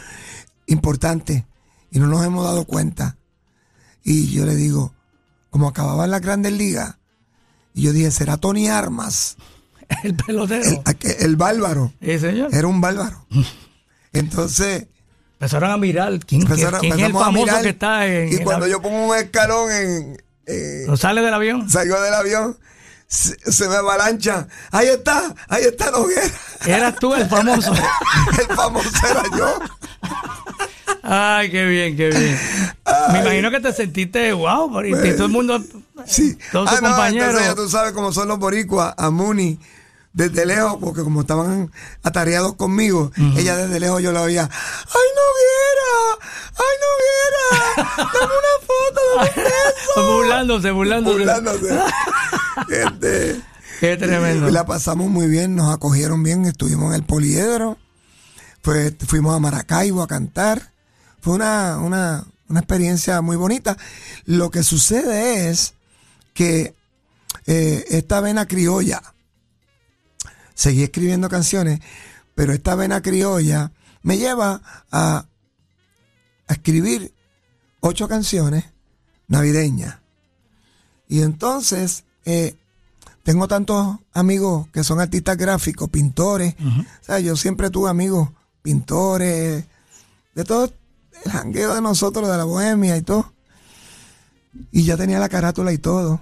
[0.67, 1.45] importante
[1.91, 3.17] y no nos hemos dado cuenta.
[4.03, 4.93] Y yo le digo,
[5.49, 6.97] como acababan las grandes ligas,
[7.73, 9.35] y yo dije, será Tony Armas,
[10.03, 10.63] El pelotero.
[11.01, 11.93] el, el bárbaro.
[12.01, 12.53] Sí, señor.
[12.55, 13.25] Era un bárbaro.
[14.13, 14.87] Entonces,
[15.39, 18.33] Empezaron a mirar quién, empezaron- quién es el famoso que está en.
[18.33, 20.17] Y cuando yo pongo un escalón en.
[20.47, 21.69] eh, ¿No sale del avión?
[21.69, 22.57] salgo del avión,
[23.07, 24.47] se, se me avalancha.
[24.71, 26.21] Ahí está, ahí está Noguera.
[26.65, 27.73] Eras tú el famoso.
[28.39, 29.59] el famoso era yo.
[31.03, 32.39] Ay, qué bien, qué bien.
[33.11, 35.61] Me imagino que te sentiste wow, por- y todo el mundo,
[36.05, 36.37] Sí.
[36.51, 37.27] todos tus Ah, no, compañeros.
[37.29, 39.59] entonces ya tú sabes cómo son los boricuas, a Muni.
[40.15, 41.69] Desde lejos, porque como estaban
[42.01, 46.25] atareados conmigo, ella desde lejos yo la oía, ¡ay, Noguera!
[46.55, 48.11] ¡Ay, Noguera!
[48.13, 49.01] ¡Dame una foto!
[49.17, 50.13] ¡Dame un beso!
[50.15, 51.17] burlándose, burlándose.
[51.19, 51.79] burlándose.
[52.69, 53.41] Este,
[53.81, 54.47] Qué tremendo.
[54.47, 57.77] y la pasamos muy bien, nos acogieron bien, estuvimos en el poliedro,
[58.61, 60.71] pues fuimos a Maracaibo a cantar.
[61.19, 63.75] Fue una, una, una experiencia muy bonita.
[64.23, 65.73] Lo que sucede es
[66.33, 66.73] que
[67.47, 69.01] eh, esta vena criolla,
[70.55, 71.79] seguí escribiendo canciones,
[72.33, 75.25] pero esta vena criolla me lleva a,
[76.47, 77.13] a escribir
[77.81, 78.65] ocho canciones
[79.27, 79.97] navideñas.
[81.07, 82.55] Y entonces, eh,
[83.23, 86.55] tengo tantos amigos que son artistas gráficos, pintores.
[87.01, 88.29] O sea, yo siempre tuve amigos
[88.61, 89.65] pintores,
[90.35, 90.71] de todo
[91.23, 93.33] el jangueo de nosotros, de la bohemia y todo.
[94.71, 96.19] Y ya tenía la carátula y todo.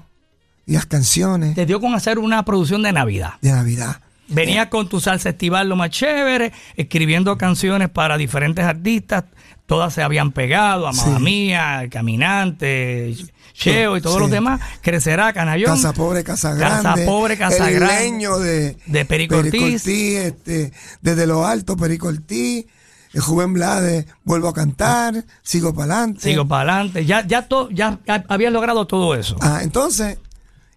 [0.65, 3.33] Y las canciones Te dio con hacer una producción de Navidad.
[3.41, 3.99] de Navidad.
[4.27, 9.25] Venías con tu salsa estival lo más chévere, escribiendo canciones para diferentes artistas.
[9.65, 11.23] Todas se habían pegado, Amada Sí.
[11.23, 13.15] Mía, Caminante,
[13.53, 14.21] Cheo y todos Sí.
[14.21, 14.59] los demás.
[14.81, 15.75] Crecerá, Canallón.
[15.75, 16.83] Casa Pobre, Casa Grande.
[16.83, 17.99] Casa Pobre, Casa el Grande.
[17.99, 19.85] leño de, De Perico Ortiz.
[19.87, 22.65] este, desde lo alto, Perico Ortiz.
[23.13, 26.21] El Juven Blades, vuelvo a cantar, sigo para adelante.
[26.21, 27.05] Sigo para adelante.
[27.05, 29.35] Ya, ya, to- ya ha- habías logrado todo eso.
[29.39, 30.17] Ah, entonces,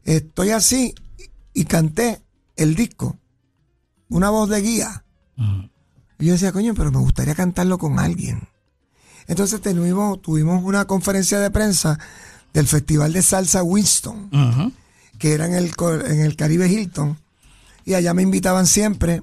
[0.05, 0.95] estoy así
[1.55, 2.21] y canté
[2.57, 3.17] el disco,
[4.09, 5.05] una voz de guía.
[6.19, 8.49] Y yo decía, coño, pero me gustaría cantarlo con alguien.
[9.27, 11.99] Entonces tuvimos, tuvimos una conferencia de prensa
[12.53, 14.73] del Festival de Salsa Winston,
[15.19, 15.73] que era en el,
[16.07, 17.19] en el Caribe Hilton.
[17.85, 19.23] Y allá me invitaban siempre.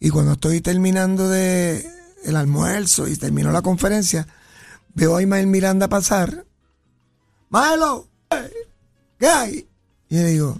[0.00, 1.86] Y cuando estoy terminando de
[2.24, 4.26] el almuerzo y terminó la conferencia,
[4.94, 6.44] veo a Ismael Miranda pasar.
[7.50, 8.08] Malo,
[9.18, 9.68] ¿qué hay?
[10.08, 10.58] Y le digo,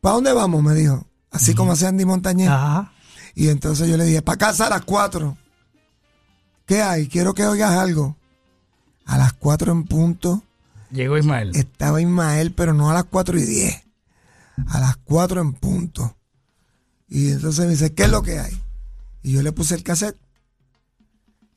[0.00, 0.62] ¿para dónde vamos?
[0.62, 1.07] Me dijo.
[1.30, 2.48] Así como hace Andy Montañez.
[2.48, 2.92] Ajá.
[3.34, 5.36] Y entonces yo le dije, para casa a las cuatro.
[6.66, 7.08] ¿Qué hay?
[7.08, 8.16] Quiero que oigas algo.
[9.06, 10.42] A las cuatro en punto
[10.90, 11.52] Llegó Ismael.
[11.54, 13.82] estaba Ismael, pero no a las 4 y 10,
[14.68, 16.16] a las 4 en punto.
[17.08, 18.58] Y entonces me dice, ¿qué es lo que hay?
[19.22, 20.16] Y yo le puse el cassette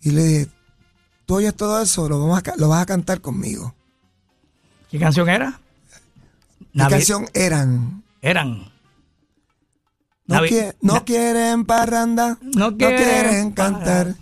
[0.02, 0.48] y le dije,
[1.26, 3.74] tú oyes todo eso, lo, vamos a lo vas a cantar conmigo.
[4.90, 5.60] ¿Qué canción era?
[6.74, 8.04] ¿Qué Navi- canción eran?
[8.22, 8.71] Eran.
[10.32, 14.16] No, Navi- quie- no quieren parranda, No no quieren quieren, cantar.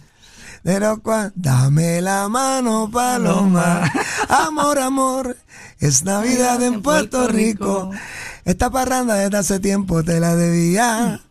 [0.63, 1.02] Pero
[1.36, 3.89] dame la mano, paloma.
[4.30, 5.38] Amor, amor,
[5.80, 7.91] es Navidad en Puerto Rico.
[8.45, 11.22] Esta parranda desde hace tiempo te la debía.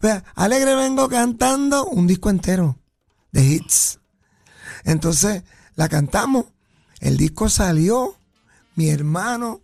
[0.00, 2.76] Vea, alegre vengo cantando un disco entero
[3.30, 3.98] de hits.
[4.84, 5.42] Entonces
[5.76, 6.46] la cantamos.
[7.00, 8.16] El disco salió,
[8.74, 9.60] mi hermano,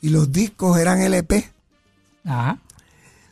[0.00, 1.50] y los discos eran LP
[2.24, 2.58] Ajá.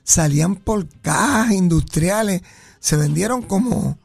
[0.05, 2.43] Salían por cajas industriales,
[2.81, 3.99] se vendieron como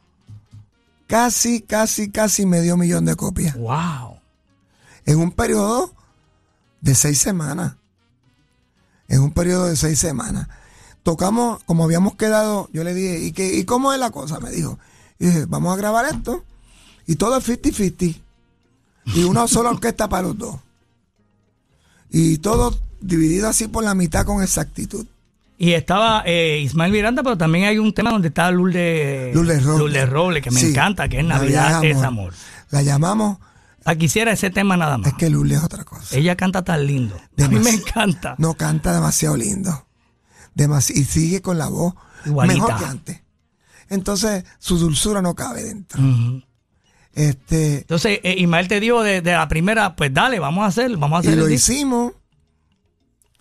[1.06, 4.18] casi, casi, casi medio millón de copias Wow.
[5.04, 5.92] en un periodo
[6.80, 7.74] de seis semanas.
[9.08, 10.48] En un periodo de seis semanas.
[11.02, 14.40] Tocamos, como habíamos quedado, yo le dije, ¿y, qué, ¿y cómo es la cosa?
[14.40, 14.78] Me dijo.
[15.18, 16.44] Y dije, vamos a grabar esto.
[17.06, 18.20] Y todo es 50-50.
[19.14, 20.56] Y una sola orquesta para los dos.
[22.10, 25.06] Y todo dividido así por la mitad con exactitud.
[25.58, 29.78] Y estaba eh, Ismael Miranda, pero también hay un tema donde está Lourdes, Lourdes Robles.
[29.80, 30.66] Lourdes Robles, que me Sí.
[30.70, 32.34] encanta, que es Navidad es amor.
[32.70, 33.38] La llamamos,
[33.88, 35.06] Ah, quisiera ese tema nada más.
[35.06, 36.16] es que Luli es otra cosa.
[36.16, 37.16] Ella canta tan lindo.
[37.38, 38.34] A mí me encanta.
[38.36, 39.86] No canta demasiado lindo.
[40.56, 42.54] Demasi- y sigue con la voz Igualita.
[42.66, 43.22] mejor que antes.
[43.88, 46.02] Entonces, su dulzura no cabe dentro.
[47.12, 50.96] Este, Entonces, eh, Ismael te dijo de, de la primera, pues dale, vamos a hacer,
[50.96, 51.72] vamos a y hacer lo el disco.
[51.72, 52.12] hicimos.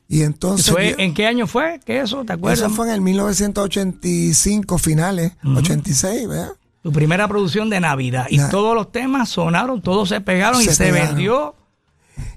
[0.08, 0.76] Y entonces.
[0.98, 1.80] ¿En qué año fue?
[1.86, 2.24] ¿Qué eso?
[2.26, 2.60] ¿Te acuerdas?
[2.60, 6.52] eso fue en el 1985, finales, 86, ¿verdad?
[6.84, 8.28] Tu primera producción de Navidad.
[8.30, 11.56] Y todos los temas sonaron, todos se pegaron y Se vendió.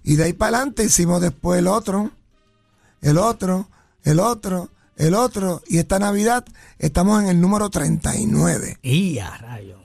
[0.03, 2.11] Y de ahí para adelante hicimos después el otro,
[3.03, 3.69] el otro,
[4.05, 5.63] el otro, el otro.
[5.69, 6.45] Y esta Navidad
[6.79, 9.79] estamos en el número 39, Y a rayo.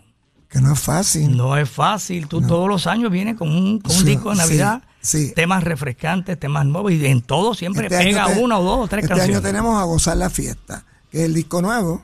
[0.49, 1.35] que no es fácil.
[1.35, 2.27] No es fácil.
[2.27, 4.81] Tú todos los años vienes con un, con un Sí, disco de Navidad.
[4.81, 5.31] sí, sí.
[5.35, 6.91] Temas refrescantes, temas nuevos.
[6.91, 9.35] Y en todo siempre Este pega te- una o dos o tres Este canciones.
[9.37, 12.03] año tenemos a gozar la fiesta, que es el disco nuevo.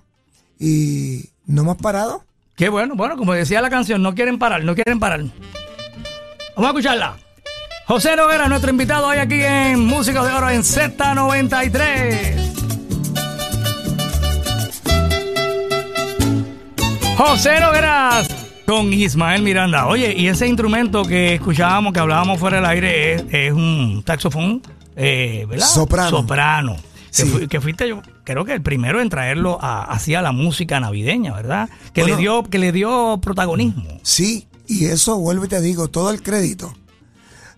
[0.59, 2.23] Y no hemos parado.
[2.55, 5.21] Qué bueno, bueno, como decía la canción, no quieren parar, no quieren parar.
[6.55, 7.17] Vamos a escucharla.
[7.87, 12.47] José Noguera, nuestro invitado hoy aquí en Músicos de Oro en Z93.
[17.17, 18.28] José Nogueras
[18.69, 19.87] con Ismael Miranda.
[19.87, 24.61] Oye, y ese instrumento que escuchábamos, que hablábamos fuera del aire, es, es un saxofón,
[24.95, 25.65] eh, ¿verdad?
[25.65, 26.09] Soprano.
[26.11, 26.75] Soprano.
[27.49, 31.67] Que, fuiste yo, creo que el primero en traerlo a- hacia la música navideña, ¿verdad?
[31.93, 32.15] Que Bueno.
[32.17, 33.99] le dio, que le dio protagonismo.
[34.03, 36.71] Sí, y eso vuelvo y te digo, todo el crédito.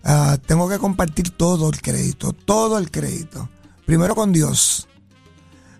[0.04, 3.50] Ah, tengo que compartir todo el crédito, todo el crédito.
[3.84, 4.88] Primero con Dios,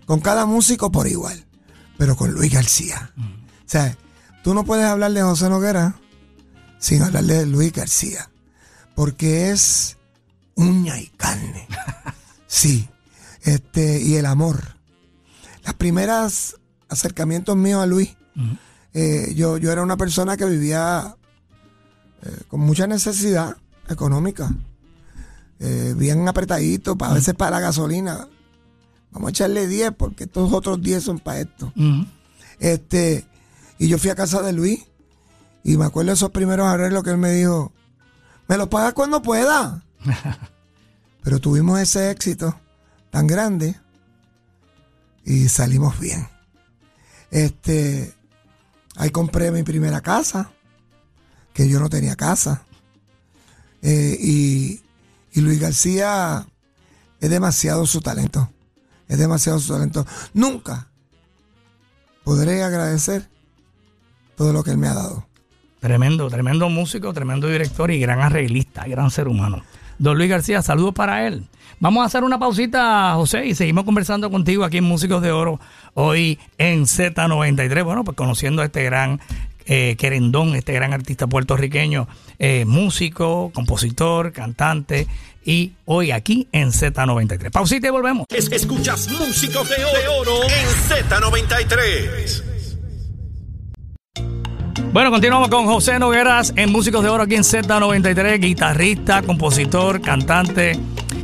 [0.05, 1.43] con cada músico por igual,
[1.97, 3.11] pero con Luis García.
[3.17, 3.23] O
[3.65, 3.97] sea,
[4.43, 5.95] tú no puedes hablar de José Noguera
[6.77, 8.29] sin hablar de Luis García,
[8.93, 9.97] porque es
[10.55, 11.67] uña y carne.
[12.45, 12.87] Sí,
[13.41, 14.77] este, y el amor.
[15.63, 16.55] Las primeras
[16.87, 18.15] acercamientos míos a Luis,
[18.93, 21.15] eh, yo, yo era una persona que vivía
[22.21, 23.57] eh, con mucha necesidad
[23.89, 24.53] económica,
[25.59, 28.27] eh, bien apretadito, a veces para la gasolina.
[29.11, 31.73] Vamos a echarle 10 porque estos otros 10 son para esto.
[32.59, 33.25] Este,
[33.77, 34.85] y yo fui a casa de Luis
[35.63, 37.71] y me acuerdo de esos primeros arreglos que él me dijo,
[38.47, 39.83] me los pagas cuando pueda.
[41.23, 42.59] Pero tuvimos ese éxito
[43.09, 43.79] tan grande
[45.23, 46.27] y salimos bien.
[47.31, 48.13] Este,
[48.97, 50.51] ahí compré mi primera casa,
[51.53, 52.63] que yo no tenía casa.
[53.81, 54.81] Eh, y,
[55.31, 56.45] y Luis García
[57.21, 58.51] es demasiado su talento.
[59.07, 60.05] Es demasiado su talento.
[60.33, 60.89] Nunca
[62.23, 63.29] podré agradecer
[64.35, 65.25] todo lo que él me ha dado.
[65.79, 69.63] Tremendo, tremendo músico, tremendo director y gran arreglista, gran ser humano.
[69.99, 71.45] Don Luis García, saludos para él.
[71.79, 75.59] Vamos a hacer una pausita, José, y seguimos conversando contigo aquí en Músicos de Oro,
[75.93, 77.83] hoy en Z93.
[77.83, 79.19] Bueno, pues conociendo a este gran
[79.65, 82.07] eh, querendón, este gran artista puertorriqueño,
[82.39, 85.07] eh, músico, compositor, cantante,
[85.45, 87.51] y hoy aquí en Z93.
[87.51, 88.25] Pausita y volvemos.
[88.29, 92.52] Es- escuchas Músicos de Oro, de Oro en Z93.
[94.91, 100.79] Bueno, continuamos con José Nogueras en Músicos de Oro aquí en Z93, guitarrista, compositor, cantante,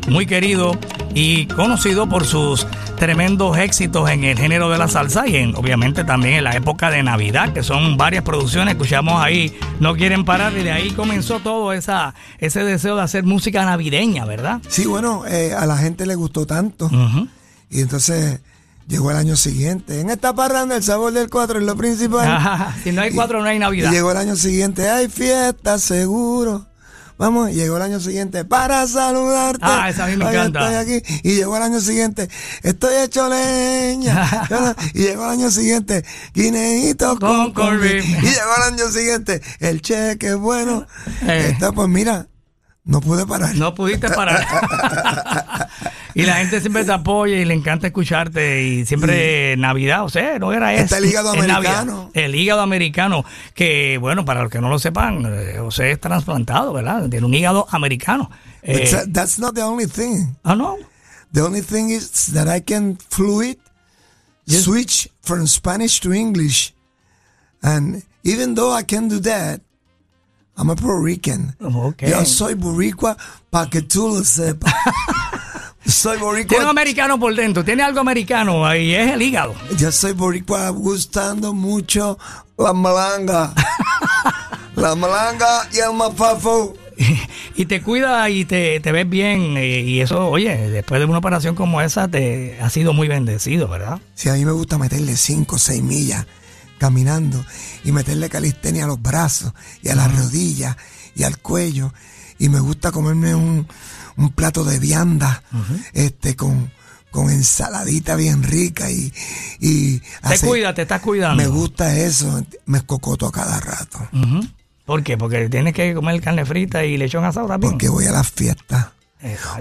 [0.08, 0.78] muy querido
[1.14, 6.04] y conocido por sus tremendos éxitos en el género de la salsa y en, obviamente
[6.04, 8.74] también en la época de Navidad, que son varias producciones.
[8.74, 13.24] Escuchamos ahí, no quieren parar y de ahí comenzó todo esa, ese deseo de hacer
[13.24, 14.62] música navideña, ¿verdad?
[14.68, 16.90] Sí, bueno, eh, a la gente le gustó tanto.
[17.70, 18.42] Y entonces
[18.90, 20.02] llegó el año siguiente.
[20.02, 22.74] En esta parranda el sabor del cuatro es lo principal.
[22.84, 23.92] si no hay cuatro, no hay Y Navidad.
[23.92, 26.66] llegó el año siguiente, hay fiesta seguro.
[27.18, 29.60] Vamos, y llegó el año siguiente para saludarte.
[29.62, 30.82] Ah, esa a mí me encanta.
[30.82, 31.20] Estoy aquí.
[31.24, 32.30] Y llegó el año siguiente,
[32.64, 34.48] estoy hecho leña.
[34.94, 37.76] y llegó el año siguiente, guineíto Con con.
[37.76, 40.88] Y llegó el año siguiente, el cheque es bueno.
[41.24, 41.58] Eh.
[41.76, 42.28] Pues mira,
[42.86, 43.54] no pude parar.
[43.56, 44.48] No pudiste parar.
[46.16, 48.64] y la gente siempre te apoya y le encanta escucharte.
[48.64, 50.84] Y siempre Navidad, o sea, no era eso.
[50.86, 51.80] Está el hígado Es Navidad.
[51.82, 52.12] americano.
[52.14, 56.74] El hígado americano, que bueno, para los que no lo sepan, eh, José es trasplantado,
[56.74, 57.10] ¿verdad?
[57.10, 58.30] Tiene un hígado americano.
[58.62, 60.36] But Eh, that- that's not the only thing.
[60.44, 60.76] ah, no.
[61.32, 63.58] The only thing is that I can fluid
[64.48, 66.74] switch from Spanish to English.
[67.62, 69.62] And even though I can do that,
[70.58, 71.56] I'm a Puerto Rican.
[71.62, 72.04] Ok.
[72.10, 73.16] Yo soy boricua
[73.50, 74.74] para que tú lo sepas.
[75.90, 76.70] soy Tiene un boricua.
[76.70, 79.56] americano por dentro, tiene algo americano ahí, es el hígado.
[79.78, 82.18] Yo soy boricua gustando mucho
[82.58, 83.54] la malanga.
[84.76, 86.74] la malanga y el mafafo.
[87.56, 89.56] y te cuida y te, te ves bien.
[89.58, 94.00] Y eso, oye, después de una operación como esa, te has sido muy bendecido, ¿verdad?
[94.16, 96.26] Si a mí me gusta meterle 5 o 6 millas
[96.78, 97.44] caminando
[97.84, 100.76] y meterle calistenia a los brazos y a las rodillas
[101.16, 101.94] y al cuello.
[102.38, 103.68] Y me gusta comerme un,
[104.20, 105.42] un plato de vianda
[105.94, 106.72] este, con,
[107.10, 109.12] con ensaladita bien rica y,
[109.60, 111.42] y Te cuida, te estás cuidando.
[111.42, 114.00] Me gusta eso, me escocoto a cada rato.
[114.14, 114.48] Ujú.
[114.86, 115.18] ¿Por qué?
[115.18, 117.72] Porque tienes que comer carne frita y lechón asado también.
[117.74, 118.88] Porque voy a las fiestas.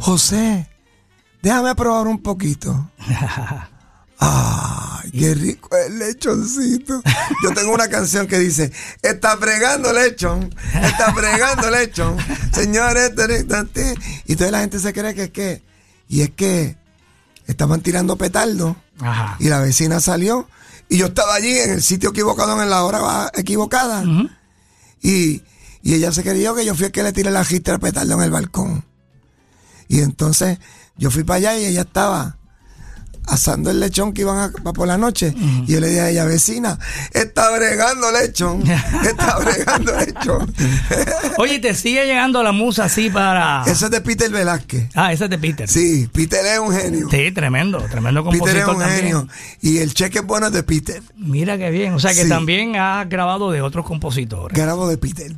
[0.00, 0.68] José,
[1.42, 2.90] déjame probar un poquito.
[2.98, 3.16] Ay,
[5.10, 7.02] qué rico el lechoncito.
[7.42, 12.16] Yo tengo una canción que dice, está fregando lechón, está fregando lechón,
[12.52, 13.12] señores,
[13.46, 13.94] tate".
[14.26, 15.62] y toda la gente se cree que es que,
[16.08, 16.76] y es que
[17.46, 19.36] estaban tirando petardo Ajá.
[19.38, 20.48] y la vecina salió
[20.88, 24.04] y yo estaba allí en el sitio equivocado en la hora equivocada
[25.02, 25.42] y,
[25.82, 28.22] y ella se creyó que yo fui el que le tiré la gistra petardo en
[28.22, 28.84] el balcón.
[29.88, 30.58] Y entonces
[30.96, 32.37] yo fui para allá y ella estaba
[33.28, 35.34] asando el lechón que iban a, por la noche.
[35.66, 36.78] Y yo le dije a ella, vecina,
[37.12, 38.62] está bregando lechón,
[39.04, 40.54] está bregando lechón.
[41.38, 43.62] Oye, te sigue llegando la musa así para.
[43.66, 44.88] Eso es de Peter Velázquez.
[44.94, 45.68] Ah, ese es de Peter.
[45.68, 47.08] Sí, Peter es un genio.
[47.10, 49.00] Sí, tremendo, tremendo compositor Peter es un también.
[49.00, 49.28] genio.
[49.60, 51.02] Y el cheque es bueno de Peter.
[51.16, 51.92] Mira qué bien.
[51.94, 52.28] O sea que Sí.
[52.28, 54.56] también has grabado de otros compositores.
[54.58, 55.34] grabo de Peter.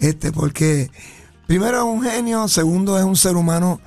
[0.00, 0.90] Este, porque
[1.46, 3.80] primero es un genio, segundo es un ser humano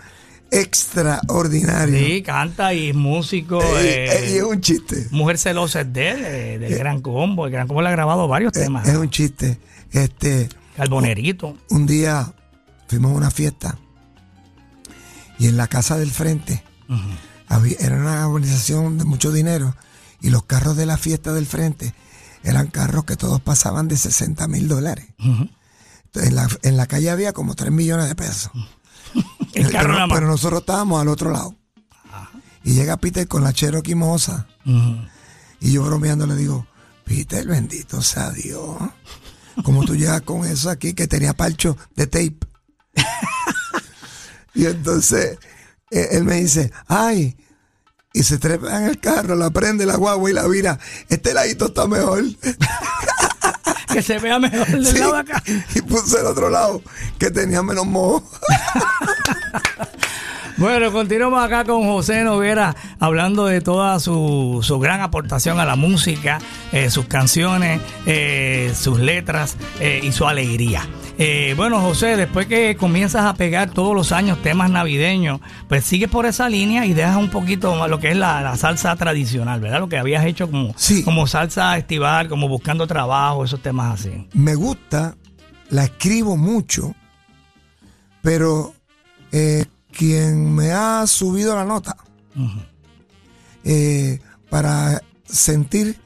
[0.51, 1.97] extraordinario.
[1.97, 3.61] Sí, canta y es músico.
[3.61, 5.07] Eh, eh, y es un chiste.
[5.11, 7.45] Mujer celosa es de él, eh, del Gran Combo.
[7.45, 8.87] El Gran Combo le ha grabado varios temas.
[8.87, 9.59] Es un chiste.
[9.91, 11.57] Este, Carbonerito.
[11.69, 12.33] un día
[12.87, 13.77] fuimos a una fiesta
[15.39, 16.63] y en la casa del frente
[17.47, 19.75] había- era una organización de mucho dinero
[20.21, 21.93] y los carros de la fiesta del frente
[22.43, 25.05] eran carros que todos pasaban de 60 mil dólares.
[25.17, 28.51] Entonces, en, la, en la calle había como 3 millones de pesos.
[29.55, 31.55] El carro pero, nosotros estábamos al otro lado.
[32.63, 33.93] Y llega Peter con la Cherokee.
[33.93, 34.45] Ujú.
[35.61, 36.67] Y yo bromeando le digo,
[37.03, 38.77] Peter, bendito sea Dios.
[39.63, 42.39] Como tú llegas con eso aquí que tenía parcho de tape.
[44.55, 45.37] y entonces
[45.91, 47.37] eh, él me dice, ay,
[48.13, 50.79] y se trepa en el carro, la prende la guagua y la vira.
[51.09, 52.23] Este ladito está mejor.
[53.95, 54.97] Que se vea mejor del Sí.
[54.99, 55.41] lado de acá.
[55.73, 56.81] Y puse el otro lado
[57.17, 58.21] que tenía menos moho.
[60.57, 65.75] Bueno, continuamos acá con José Noguera hablando de toda su, su gran aportación a la
[65.75, 66.39] música,
[66.71, 70.87] eh, sus canciones, eh, sus letras eh, y su alegría.
[71.17, 75.39] Eh, bueno, José, después que comienzas a pegar todos los años temas navideños,
[75.69, 78.93] pues sigues por esa línea y dejas un poquito lo que es la, la salsa
[78.97, 79.79] tradicional, ¿verdad?
[79.79, 81.03] Lo que habías hecho como, Sí.
[81.03, 84.27] como salsa estival, como buscando trabajo, esos temas así.
[84.33, 85.15] me gusta,
[85.69, 86.93] la escribo mucho,
[88.21, 88.73] pero
[89.31, 91.95] eh, quien me ha subido la nota
[93.63, 95.97] eh, para sentir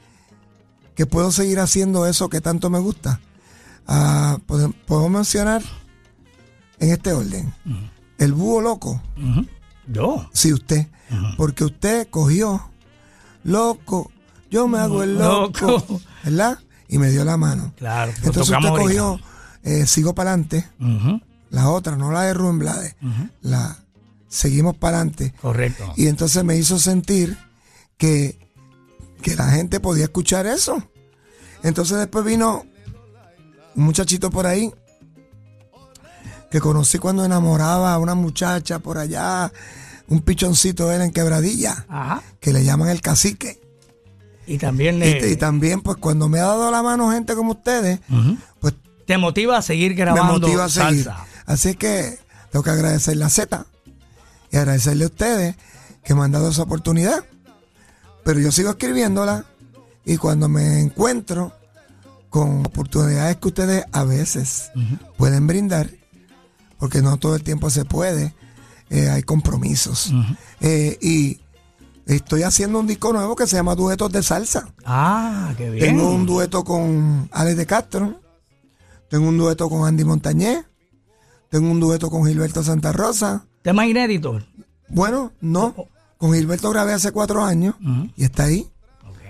[0.94, 3.18] que puedo seguir haciendo eso que tanto me gusta,
[3.90, 5.62] ah, puedo, puedo mencionar
[6.78, 7.52] en este orden.
[8.18, 9.02] El búho loco.
[9.86, 10.28] Yo.
[10.32, 10.86] sí usted,
[11.36, 12.70] porque usted cogió
[13.42, 14.10] loco,
[14.50, 16.00] yo me hago el loco, Loco.
[16.24, 16.58] ¿verdad?
[16.88, 17.72] Y me dio la mano.
[17.76, 19.20] Claro, Entonces usted cogió,
[19.62, 20.68] eh, sigo para adelante,
[21.50, 22.94] la otra, no la de Rubén Blades,
[23.42, 23.78] la
[24.28, 25.34] seguimos para adelante.
[25.42, 25.92] Correcto.
[25.96, 27.36] Y entonces me hizo sentir
[27.96, 28.38] que,
[29.22, 30.82] que la gente podía escuchar eso.
[31.62, 32.64] Entonces después vino
[33.76, 34.72] un muchachito por ahí
[36.50, 39.52] que conocí cuando enamoraba a una muchacha por allá,
[40.08, 42.22] un pichoncito él en quebradilla, Ajá.
[42.40, 43.60] que le llaman el cacique.
[44.46, 47.52] Y también Y, le- y también, pues cuando me ha dado la mano gente como
[47.52, 48.00] ustedes,
[48.58, 48.74] pues
[49.06, 51.04] te motiva a seguir me grabando motiva a seguir.
[51.04, 51.24] salsa.
[51.46, 52.18] Así que
[52.50, 53.64] tengo que agradecerle a Z
[54.50, 55.54] y agradecerle a ustedes
[56.02, 57.24] que me han dado esa oportunidad.
[58.24, 59.44] Pero yo sigo escribiéndola
[60.04, 61.52] y cuando me encuentro
[62.30, 64.70] con oportunidades que ustedes a veces
[65.16, 65.90] pueden brindar,
[66.78, 68.34] porque no todo el tiempo se puede,
[68.88, 70.12] eh, hay compromisos.
[70.60, 71.40] Eh, y
[72.06, 74.68] estoy haciendo un disco nuevo que se llama Duetos de Salsa.
[74.84, 75.84] Ah, qué bien.
[75.84, 78.20] Tengo un dueto con Alex de Castro.
[79.08, 80.64] Tengo un dueto con Andy Montañez.
[81.50, 83.44] Tengo un dueto con Gilberto Santa Rosa.
[83.62, 84.40] Tema inédito.
[84.88, 85.74] Bueno, no.
[86.16, 87.74] Con Gilberto grabé hace cuatro años
[88.16, 88.70] y está ahí.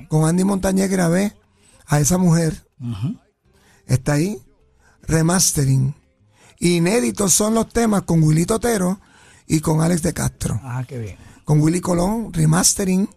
[0.09, 1.35] Con Andy Montañez grabé
[1.87, 2.67] a esa mujer.
[3.87, 4.41] Está ahí.
[5.03, 5.95] Remastering.
[6.59, 9.01] Inéditos son los temas con Willy Totero
[9.47, 10.61] y con Alex de Castro.
[10.63, 11.17] Ah, qué bien.
[11.45, 13.09] con Willy Colón, remastering.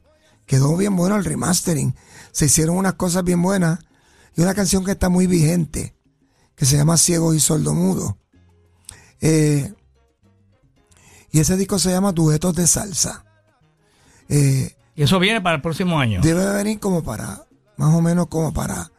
[0.46, 1.96] Quedó bien bueno el remastering.
[2.32, 3.80] Se hicieron unas cosas bien buenas.
[4.36, 5.96] Y una canción que está muy vigente,
[6.56, 8.18] que se llama Ciego y Sordomudo.
[9.22, 9.72] Eh,
[11.32, 13.24] y ese disco se llama Duetos de Salsa.
[14.30, 16.20] Eh, Y eso viene para el próximo año.
[16.22, 17.46] debe venir como para,
[17.78, 18.92] más o menos como para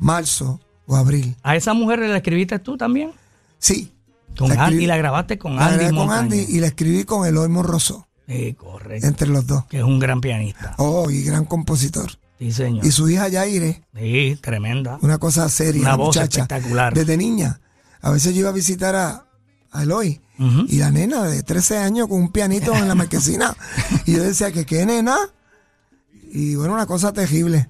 [0.00, 1.36] marzo o abril.
[1.44, 3.12] ¿A esa mujer la escribiste tú también?
[3.58, 3.92] Sí.
[4.36, 6.10] Con La escribí- la grabaste con la Andy grabé con.
[6.10, 9.06] Andy y la escribí con Eloy Morroso, Sí, correcto.
[9.06, 9.64] entre los dos.
[9.66, 10.74] Que es un gran pianista.
[10.78, 12.10] Oh, y gran compositor.
[12.38, 12.84] Sí, señor.
[12.86, 14.98] Y su hija Yaire, Sí, tremenda.
[15.02, 16.42] una cosa seria, Una la voz muchacha.
[16.42, 16.94] espectacular.
[16.94, 17.60] Desde niña.
[18.00, 19.26] A veces yo iba a visitar a,
[19.72, 20.20] a Eloy
[20.68, 23.54] y la nena de 13 años con un pianito en la marquesina.
[24.06, 25.18] y yo decía que qué nena.
[26.32, 27.68] Y bueno, una cosa terrible.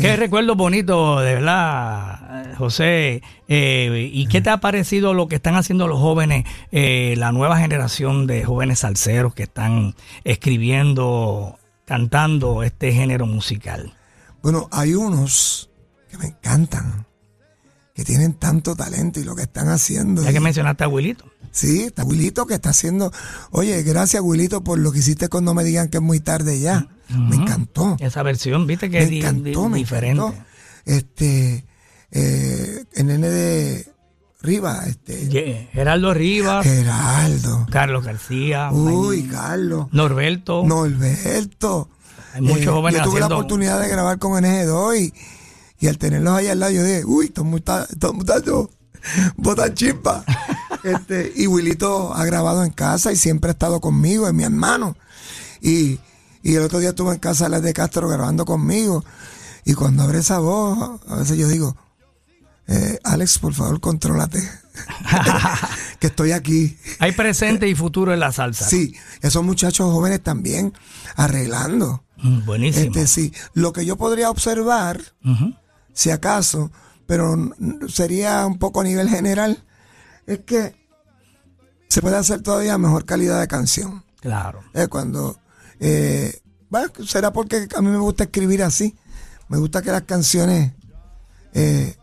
[0.00, 3.22] Qué recuerdo bonito, de verdad, José.
[3.48, 7.58] Eh, ¿Y qué te ha parecido lo que están haciendo los jóvenes, eh, la nueva
[7.58, 13.94] generación de jóvenes salseros que están escribiendo, cantando este género musical?
[14.42, 15.70] Bueno, hay unos
[16.10, 17.06] que me encantan,
[17.94, 20.22] que tienen tanto talento y lo que están haciendo.
[20.22, 21.24] Ya que mencionaste a Wilito.
[21.50, 23.12] Sí, está Wilito que está haciendo.
[23.52, 26.58] Oye, gracias Wilito por lo que hiciste con No me digan que es muy tarde
[26.58, 26.88] ya.
[27.08, 27.96] Me encantó.
[28.00, 30.22] Esa versión, viste que me es encantó, me diferente.
[30.22, 30.44] encantó.
[30.86, 31.64] Este,
[32.10, 33.88] eh, el nene de
[34.42, 37.66] Rivas, este, Ye- Geraldo Rivas, Geraldo.
[37.70, 39.86] Carlos García, Uy, Carlos.
[39.92, 40.62] Norberto.
[40.64, 41.88] Norberto.
[42.34, 45.14] Hay muchos jóvenes Yo tuve la oportunidad de grabar con NG2 y,
[45.78, 48.68] y al tenerlos ahí al lado, yo dije, uy, estos muchachos
[49.36, 50.24] botan chispa.
[50.84, 54.96] este, y Wilito ha grabado en casa y siempre ha estado conmigo, es mi hermano.
[55.60, 55.98] Y,
[56.44, 59.02] y el otro día estuve en casa de las de Castro grabando conmigo.
[59.64, 61.74] Y cuando abre esa voz, a veces yo digo,
[62.66, 64.46] eh, Alex, por favor, contrólate.
[65.98, 66.76] que estoy aquí.
[66.98, 68.68] Hay presente y futuro en la salsa.
[68.68, 70.74] Sí, esos muchachos jóvenes también
[71.16, 72.04] arreglando.
[72.18, 72.84] Mm, Buenísimo.
[72.84, 75.00] Este sí, lo que yo podría observar,
[75.94, 76.70] si acaso,
[77.06, 77.54] pero
[77.88, 79.64] sería un poco a nivel general,
[80.26, 80.76] es que
[81.88, 84.04] se puede hacer todavía mejor calidad de canción.
[84.20, 84.60] Claro.
[84.74, 85.38] Eh, cuando,
[85.86, 88.96] eh, bueno, será porque a mí me gusta escribir así.
[89.48, 90.72] Me gusta que las canciones
[91.52, 91.96] eh,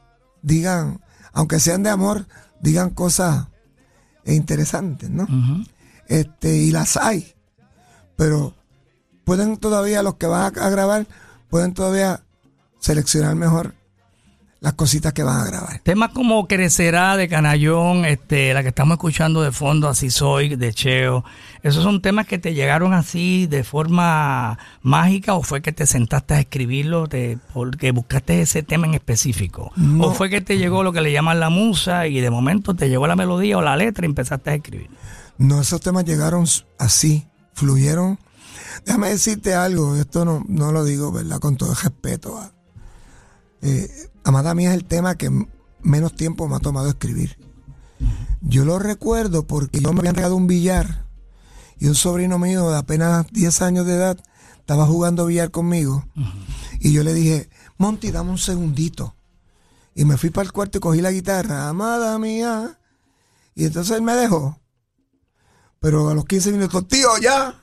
[0.44, 1.02] digan,
[1.34, 2.28] aunque sean de amor,
[2.62, 3.48] digan cosas
[4.26, 5.28] interesantes, ¿no?
[6.08, 7.34] Este y las hay
[8.22, 8.54] pero
[9.24, 11.08] pueden todavía los que van a, a grabar
[11.50, 12.24] pueden todavía
[12.80, 13.74] seleccionar mejor
[14.62, 18.94] las cositas que van a grabar Temas como Crecerá de Canallón, este, la que estamos
[18.96, 21.26] escuchando de fondo, Así Soy, de Cheo,
[21.64, 26.36] ¿esos son temas que te llegaron así de forma mágica o fue que te sentaste
[26.36, 29.72] a escribirlo te- porque buscaste ese tema en específico?
[29.76, 30.06] No.
[30.10, 32.88] ¿O fue que te llegó lo que le llaman la musa y de momento te
[32.88, 34.90] llegó la melodía o la letra y empezaste a escribir?
[35.40, 36.46] no esos temas llegaron
[36.78, 38.20] así fluyeron
[38.86, 42.52] déjame decirte algo esto no, no lo digo verdad con todo el respeto a,
[43.62, 43.90] eh,
[44.24, 45.30] Amada mía es el tema que
[45.82, 47.38] menos tiempo me ha tomado escribir
[48.42, 51.06] yo lo recuerdo porque yo me habían regalado un billar
[51.78, 54.18] y un sobrino mío de apenas 10 años de edad
[54.58, 56.06] estaba jugando billar conmigo
[56.80, 59.16] y yo le dije, Monty, dame un segundito.
[59.94, 62.80] Y me fui para el cuarto y cogí la guitarra, amada mía.
[63.54, 64.60] Y entonces él me dejó.
[65.80, 67.61] Pero a los 15 minutos, tío, ya.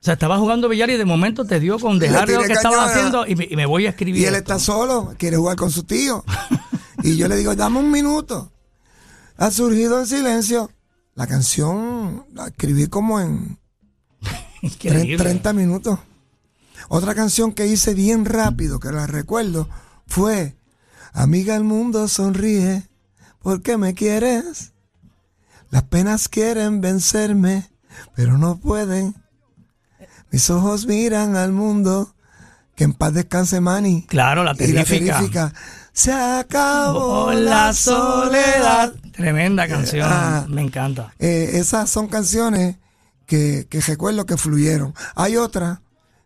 [0.00, 2.52] O sea, estabas jugando billar y de momento te dio con dejar de lo que
[2.52, 2.92] estabas cañona.
[2.92, 4.22] haciendo y me, y me voy a escribir.
[4.22, 4.52] Y él esto.
[4.54, 6.24] está solo, quiere jugar con su tío.
[7.02, 8.52] y yo le digo, dame un minuto.
[9.36, 10.70] Ha surgido en silencio
[11.14, 13.58] La canción la escribí como en
[14.22, 15.16] tre- Increíble.
[15.18, 15.98] 30 minutos.
[16.88, 19.68] Otra canción que hice bien rápido, que la recuerdo,
[20.06, 20.56] fue
[21.12, 22.88] Amiga, el mundo sonríe
[23.40, 24.72] porque me quieres.
[25.70, 27.68] Las penas quieren vencerme,
[28.14, 29.14] pero no pueden.
[30.30, 32.14] Mis ojos miran al mundo.
[32.74, 34.06] Que en paz descanse Manny.
[34.06, 35.52] Claro, la terrífica.
[35.92, 38.92] Se acabó la soledad.
[39.12, 40.08] Tremenda canción.
[40.08, 40.46] ah.
[40.48, 41.12] Me encanta.
[41.18, 42.76] Eh, esas son canciones
[43.26, 44.94] que, que recuerdo que fluyeron.
[45.16, 45.80] Hay otras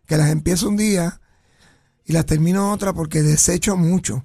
[0.05, 1.19] que las empiezo un día
[2.05, 4.23] y las termino otra porque desecho mucho,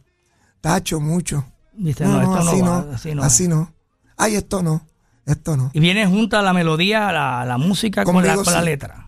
[0.61, 1.47] tacho mucho.
[1.73, 3.23] Dice, no, esto no así, va, no así no.
[3.23, 3.73] así no.
[4.19, 4.85] Ay, esto no,
[5.25, 5.71] esto no.
[5.73, 9.08] Y viene junta la melodía, la, la música con, la, con la letra.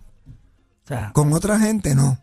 [0.90, 2.18] Sea, Con otra gente no.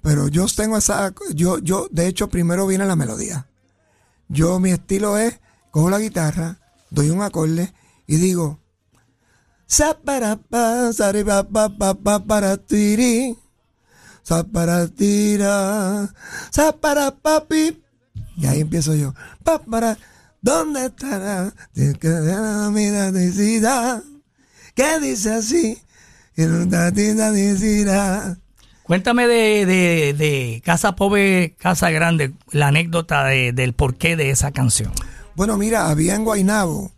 [0.00, 3.48] Pero yo tengo esa, yo, yo, de hecho, primero viene la melodía.
[4.28, 5.40] Yo, mi estilo es,
[5.72, 7.72] cojo la guitarra, doy un acorde
[8.06, 8.60] y digo,
[12.26, 13.36] para tiri,
[14.52, 16.14] para tira,
[16.80, 17.82] para papi.
[18.36, 19.98] Y ahí empiezo yo, pa para,
[20.40, 21.52] ¿dónde estará?
[24.74, 25.82] Que dice así,
[28.84, 34.50] cuéntame de, de, de Casa Pobre, Casa Grande, la anécdota de- del porqué de esa
[34.50, 34.92] canción.
[35.36, 36.92] Bueno, mira, había en Guainabo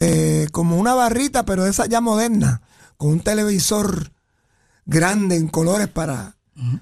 [0.00, 2.62] eh, como una barrita, pero esa ya moderna,
[2.96, 4.10] con un televisor
[4.86, 6.36] grande en colores para,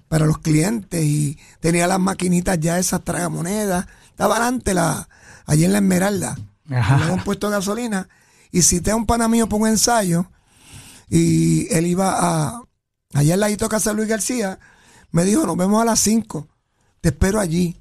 [0.08, 3.86] para los clientes y tenía las maquinitas ya esas tragamonedas.
[4.10, 5.08] Estaba adelante la,
[5.46, 6.36] allí en la Esmeralda,
[6.70, 7.06] Ajá.
[7.06, 8.08] en un puesto de gasolina.
[8.50, 10.26] Y cité a un pana mío por un ensayo
[11.14, 12.62] y él iba a,
[13.12, 14.58] allá al ladito de casa de Luis García,
[15.10, 16.48] me dijo, nos vemos a las 5,
[17.02, 17.78] te espero allí.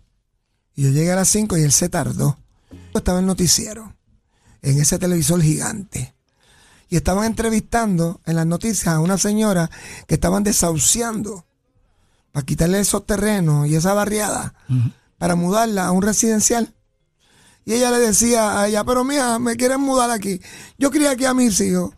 [0.76, 2.38] Y yo llegué a las 5 y él se tardó.
[2.94, 3.96] Estaba en el noticiero,
[4.62, 6.14] en ese televisor gigante.
[6.90, 9.72] Y estaban entrevistando en las noticias a una señora
[10.08, 11.46] que estaban desahuciando
[12.34, 14.56] para quitarle esos terrenos y esa barriada
[15.18, 16.74] para mudarla a un residencial.
[17.64, 20.42] Y ella le decía a ella, pero mía, me quieren mudar aquí.
[20.78, 21.94] Yo quería aquí a mis hijos.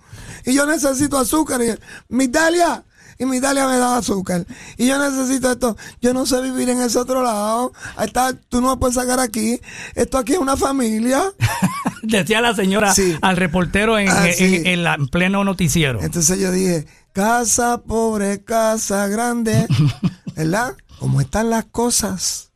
[0.46, 1.62] Y yo necesito azúcar.
[1.62, 1.74] Y
[2.10, 2.84] mi Italia.
[3.20, 4.46] Y mi Italia me da azúcar.
[4.78, 5.78] Y yo necesito esto.
[6.02, 7.72] Yo no sé vivir en ese otro lado.
[8.02, 9.62] Está, tú no me puedes sacar aquí.
[9.96, 11.22] Esto aquí es una familia.
[12.02, 13.16] Decía la señora Sí.
[13.22, 14.62] al reportero en, Ah, en- sí.
[14.66, 16.02] en la- en pleno noticiero.
[16.02, 19.68] Entonces yo dije, casa pobre, casa grande.
[20.36, 20.76] ¿Verdad?
[21.00, 22.52] Como están las cosas,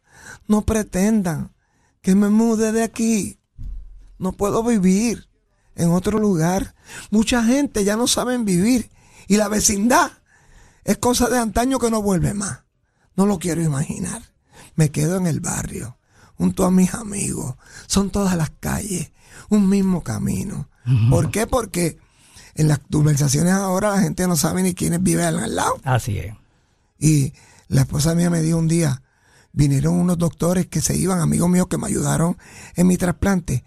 [0.47, 1.53] no pretendan
[2.01, 3.39] que me mude de aquí.
[4.17, 5.27] No puedo vivir
[5.75, 6.73] en otro lugar.
[7.09, 8.89] Mucha gente ya no saben vivir.
[9.27, 10.11] Y la vecindad
[10.83, 12.61] es cosa de antaño que no vuelve más.
[13.15, 14.21] No lo quiero imaginar.
[14.75, 15.97] Me quedo en el barrio,
[16.35, 17.55] junto a mis amigos.
[17.87, 19.11] Son todas las calles,
[19.49, 20.69] un mismo camino.
[21.09, 21.47] ¿Por qué?
[21.47, 21.97] Porque
[22.55, 25.79] en las conversaciones ahora la gente no sabe ni quiénes viven al lado.
[25.83, 26.33] Así es.
[26.99, 27.33] Y
[27.67, 29.03] la esposa mía me dijo un día,
[29.51, 32.37] vinieron unos doctores que se iban, amigos míos que me ayudaron
[32.75, 33.65] en mi trasplante,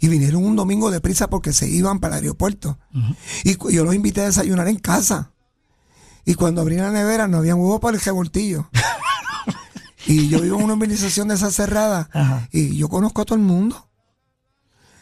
[0.00, 2.78] y vinieron un domingo de prisa porque se iban para el aeropuerto.
[3.44, 5.32] Y yo los invité a desayunar en casa.
[6.24, 8.68] Y cuando abrí la nevera no había huevo para el revoltillo.
[10.06, 12.48] y yo vivo en una organización de esas cerradas Ajá.
[12.52, 13.88] y yo conozco a todo el mundo.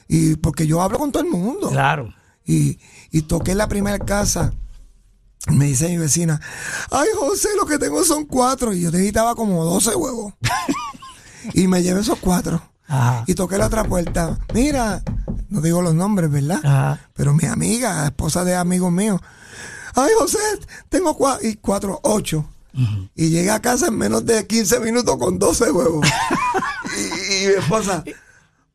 [0.09, 2.15] Y porque yo hablo con todo el mundo Claro.
[2.45, 2.79] y,
[3.11, 4.53] y toqué la primera casa.
[5.49, 6.41] Me dice mi vecina,
[6.91, 8.73] ay José, lo que tengo son cuatro.
[8.73, 10.33] Y yo necesitaba como 12 huevos.
[11.55, 12.63] y me llevé esos cuatro.
[12.89, 13.25] Ajá.
[13.27, 14.39] Y toqué la otra puerta.
[14.55, 15.03] Mira,
[15.49, 16.61] no digo los nombres, ¿verdad?
[16.65, 17.01] Ajá.
[17.15, 19.21] Pero mi amiga, esposa de amigos míos.
[19.95, 20.39] Ay José,
[20.89, 21.49] tengo cuatro.
[21.49, 22.47] Y cuatro, ocho.
[23.15, 26.07] Y llegué a casa en menos de 15 minutos con 12 huevos.
[26.99, 28.05] y, y mi esposa,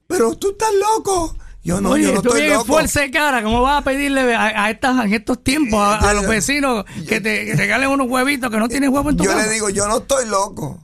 [0.07, 1.35] pero tú estás loco.
[1.63, 2.65] Yo no, Oye, yo no tú estoy loco.
[2.65, 6.13] fuerza de cara, ¿cómo vas a pedirle a, a estas, en estos tiempos a, a
[6.13, 9.31] los vecinos que te que regalen unos huevitos que no tienen huevo en tu Yo
[9.31, 9.45] casa?
[9.45, 10.83] le digo, yo no estoy loco.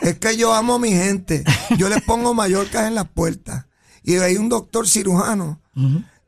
[0.00, 1.44] es que yo amo a mi gente.
[1.76, 3.66] Yo les pongo mallorcas en las puertas.
[4.02, 5.60] Y hay un doctor cirujano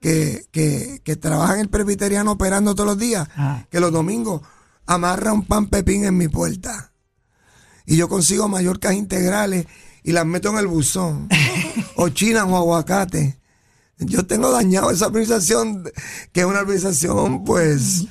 [0.01, 3.64] que, que, que trabaja en el presbiteriano operando todos los días, Ah.
[3.70, 4.42] que los domingos
[4.86, 6.92] amarra un pan pepín en mi puerta.
[7.86, 9.66] Y yo consigo mallorcas integrales
[10.03, 11.28] y las meto en el buzón.
[11.97, 13.38] o chinas o aguacate.
[13.99, 15.84] Yo tengo dañado esa organización,
[16.32, 18.05] que es una organización, pues.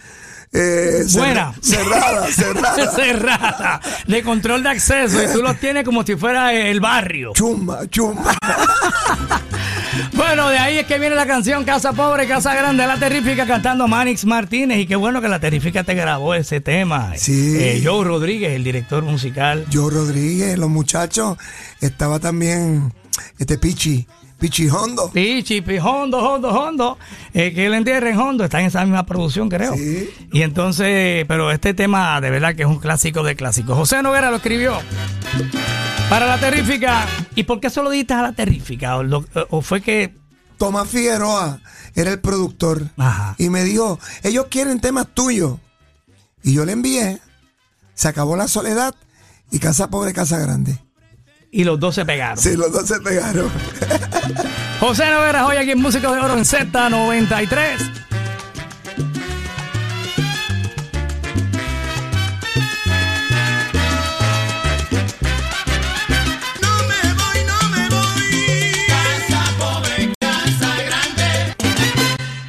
[0.51, 1.53] eh, Buena.
[1.61, 2.91] Cerrada, cerrada.
[2.91, 7.33] Cerrada, de control de acceso y tú los tienes como si fuera el barrio.
[7.33, 8.35] Chumba, chumba.
[10.13, 13.87] Bueno, de ahí es que viene la canción Casa Pobre, Casa Grande, La Terrífica cantando
[13.87, 17.13] Manix Martínez y qué bueno que La Terrífica te grabó ese tema.
[17.15, 17.55] Sí.
[17.57, 19.65] Eh, Joe Rodríguez, el director musical.
[19.69, 21.37] Yo Rodríguez, los muchachos,
[21.79, 22.93] estaba también
[23.39, 24.05] este Pichi,
[24.39, 25.09] Pichijondo.
[25.11, 26.97] Pichi, Hondo, Hondo, Hondo.
[27.33, 29.73] Eh, que él entierre en Hondo, está en esa misma producción, creo.
[29.75, 30.09] Sí.
[30.33, 33.75] Y entonces, pero este tema de verdad que es un clásico de clásicos.
[33.77, 34.77] José Noguera lo escribió
[36.09, 37.05] para la terrífica.
[37.35, 38.97] ¿Y por qué solo diste a la terrífica?
[38.97, 40.13] ¿O, lo- o fue que
[40.57, 41.59] Tomás Figueroa
[41.95, 42.83] era el productor.
[42.97, 43.35] Ajá.
[43.37, 45.59] Y me dijo, ellos quieren temas tuyos.
[46.43, 47.19] Y yo le envié.
[47.93, 48.93] Se acabó la soledad
[49.51, 50.77] y Casa Pobre, Casa Grande.
[51.55, 52.37] Y los dos se pegaron?
[52.37, 53.49] Sí, los dos se pegaron.
[54.81, 57.77] José Noguera hoy aquí en Músicos de Oro en Z93.
[66.61, 68.25] No me voy, no me voy.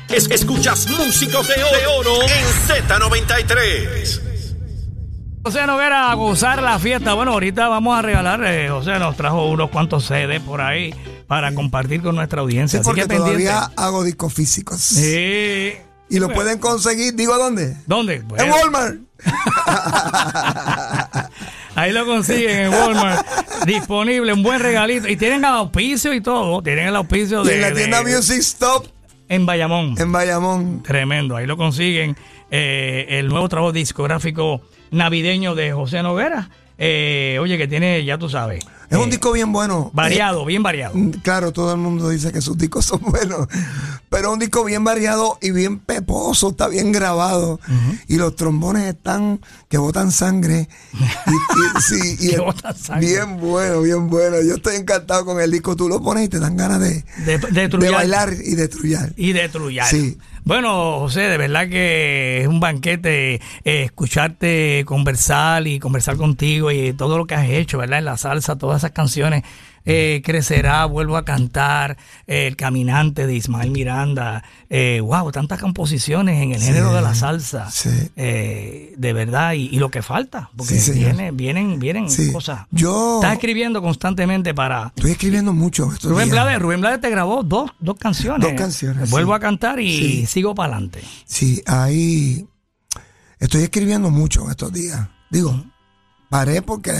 [0.08, 4.20] Es- escuchas Músicos de Oro, de Oro en Z93.
[5.46, 7.14] José Noguera a gozar la fiesta.
[7.14, 8.42] Bueno, ahorita vamos a regalar.
[8.46, 10.92] eh, José nos trajo unos cuantos CDs por ahí
[11.28, 12.78] para compartir con nuestra audiencia.
[12.78, 13.44] Sí, Así porque que pendiente.
[13.44, 14.80] todavía hago discos físicos.
[14.80, 15.72] Sí.
[16.08, 17.76] Y lo Bueno, pueden conseguir, digo dónde.
[17.86, 18.24] ¿Dónde?
[18.38, 18.96] En Walmart.
[21.76, 23.24] ahí lo consiguen en Walmart.
[23.66, 25.06] disponible, un buen regalito.
[25.06, 26.60] Y tienen el auspicio y todo.
[26.60, 27.54] Tienen el auspicio Y de.
[27.54, 28.88] en la tienda de- Music Stop
[29.28, 29.94] En Bayamón.
[29.96, 30.82] en Bayamón.
[30.82, 31.36] Tremendo.
[31.36, 32.16] Ahí lo consiguen.
[32.50, 34.60] eh, el nuevo trabajo discográfico
[34.96, 36.50] navideño de José Noguera.
[36.78, 38.62] Eh, oye, que tiene, ya tú sabes.
[38.90, 39.90] Es eh, un disco bien bueno.
[39.94, 40.94] Variado, bien variado.
[40.98, 43.48] Eh, claro, todo el mundo dice que sus discos son buenos,
[44.10, 47.58] pero es un disco bien variado y bien peposo, está bien grabado.
[48.08, 49.40] Y los trombones están
[49.70, 50.68] que botan sangre.
[50.92, 53.06] Y, y- sí, y Que botan sangre.
[53.06, 54.36] Bien bueno, bien bueno.
[54.46, 55.76] Yo estoy encantado con el disco.
[55.76, 59.14] Tú lo pones y te dan ganas de, De, de de bailar y de trullar.
[59.16, 59.88] y de trullar.
[59.88, 60.18] Sí.
[60.46, 66.92] Bueno, José, de verdad que es un banquete eh, escucharte conversar y conversar contigo y
[66.92, 67.98] todo lo que has hecho, ¿verdad?
[67.98, 69.42] En la salsa, todas esas canciones.
[69.86, 74.44] Eh, crecerá, vuelvo a cantar, eh, El Caminante de Ismael Miranda.
[74.68, 77.70] Eh, wow, tantas composiciones en el género de la salsa.
[77.70, 77.88] sí.
[78.16, 82.66] Eh, de verdad, y, y lo que falta, porque Sí, viene, vienen, vienen cosas.
[82.70, 85.92] Yo Estás escribiendo constantemente para, estoy escribiendo mucho.
[85.92, 86.42] estos Rubén días.
[86.44, 88.40] Blades, Rubén Blades te grabó dos, dos canciones.
[88.48, 91.00] Dos canciones, Vuelvo a cantar y sigo para adelante.
[91.26, 92.46] Sí, ahí
[93.38, 95.08] estoy escribiendo mucho en estos días.
[95.30, 95.62] Digo,
[96.28, 96.92] paré porque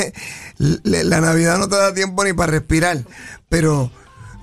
[0.58, 3.04] la Navidad no te da tiempo ni para respirar,
[3.48, 3.90] pero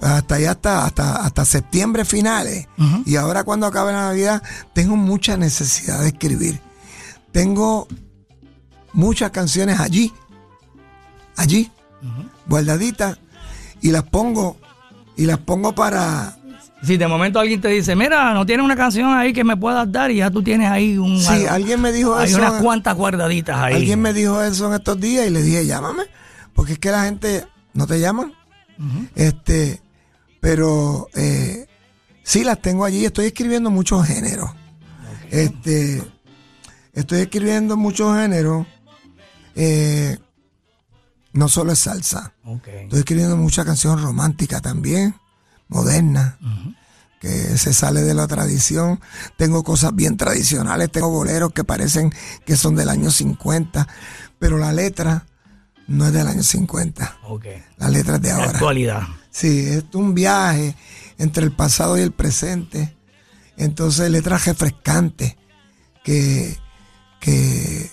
[0.02, 2.68] hasta allá hasta, hasta, hasta septiembre finales.
[3.06, 4.42] Y ahora cuando acabe la Navidad,
[4.74, 6.60] tengo mucha necesidad de escribir.
[7.32, 7.88] Tengo
[8.94, 10.12] muchas canciones allí,
[11.38, 11.72] allí,
[12.48, 13.20] guardaditas,
[13.82, 14.58] y las pongo,
[15.16, 16.38] y las pongo para,
[16.84, 19.92] Si de momento alguien te dice, mira, no tienes una canción ahí que me puedas
[19.92, 21.20] dar y ya tú tienes ahí un...
[21.20, 22.40] Sí, algo- alguien me dijo Hay eso.
[22.40, 23.76] unas cuantas guardaditas ahí.
[23.76, 26.04] Alguien me dijo eso en estos días y le dije, llámame,
[26.54, 28.34] porque es que la gente no te llaman.
[29.14, 29.80] Este,
[30.40, 31.68] pero eh,
[32.24, 33.06] sí las tengo allí.
[33.06, 34.50] Estoy escribiendo muchos géneros.
[35.30, 36.02] Este,
[36.94, 38.66] estoy escribiendo muchos géneros.
[39.56, 40.18] Eh,
[41.34, 42.34] no solo es salsa.
[42.44, 42.68] Ok.
[42.68, 45.14] Estoy escribiendo mucha canción romántica también,
[45.72, 46.38] moderna,
[47.20, 49.00] que se sale de la tradición.
[49.38, 52.14] Tengo cosas bien tradicionales, tengo boleros que parecen
[52.46, 53.88] que son del año 50,
[54.38, 55.26] pero la letra
[55.88, 57.18] no es del año 50.
[57.24, 57.46] Ok.
[57.78, 58.50] La letra es de La ahora.
[58.52, 59.02] actualidad.
[59.32, 60.76] Sí, es un viaje
[61.18, 62.96] entre el pasado y el presente.
[63.58, 65.36] Entonces, letras refrescantes
[66.04, 66.58] que,
[67.20, 67.90] que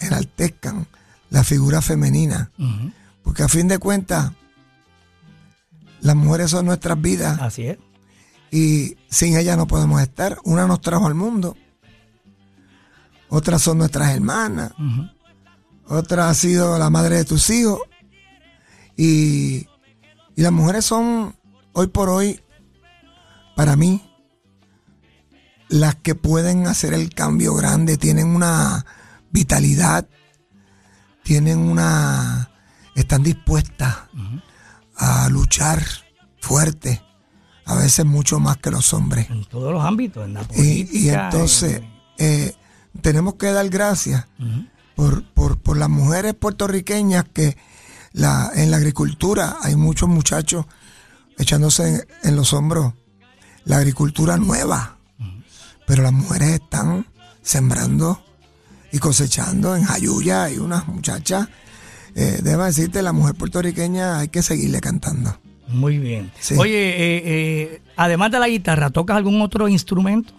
[0.00, 0.86] enaltezcan
[1.30, 2.50] la figura femenina.
[3.22, 4.32] Porque a fin de cuentas,
[6.04, 7.78] las mujeres son nuestras vidas Así es.
[8.52, 10.38] y sin ellas no podemos estar.
[10.44, 11.56] Una nos trajo al mundo,
[13.28, 15.08] otras son nuestras hermanas, Ujú.
[15.96, 17.80] otra ha sido la madre de tus hijos.
[18.96, 19.66] Y,
[20.36, 21.34] y las mujeres son,
[21.72, 22.40] hoy por hoy,
[23.56, 24.02] para mí,
[25.68, 28.84] las que pueden hacer el cambio grande, tienen una
[29.30, 30.06] vitalidad,
[31.24, 32.50] tienen una,
[32.94, 33.96] están dispuestas
[34.96, 35.82] a luchar
[36.40, 37.02] fuerte,
[37.64, 39.28] a veces mucho más que los hombres.
[39.30, 40.98] En todos los ámbitos, en la Y, política.
[40.98, 42.54] y entonces en- eh,
[43.00, 44.26] tenemos que dar gracias
[44.94, 47.56] por, por, por las mujeres puertorriqueñas que
[48.12, 50.66] la, en la agricultura hay muchos muchachos
[51.38, 52.94] echándose en, en los hombros
[53.64, 54.98] la agricultura nueva.
[55.86, 57.06] Pero las mujeres están
[57.42, 58.22] sembrando
[58.92, 60.44] y cosechando en Jayuya.
[60.44, 61.48] Hay unas muchachas,
[62.14, 65.38] eh, decirte, la mujer puertorriqueña hay que seguirle cantando.
[65.68, 66.30] Muy bien.
[66.38, 66.54] Sí.
[66.58, 70.32] Oye, eh, eh, además de la guitarra, ¿tocas algún otro instrumento?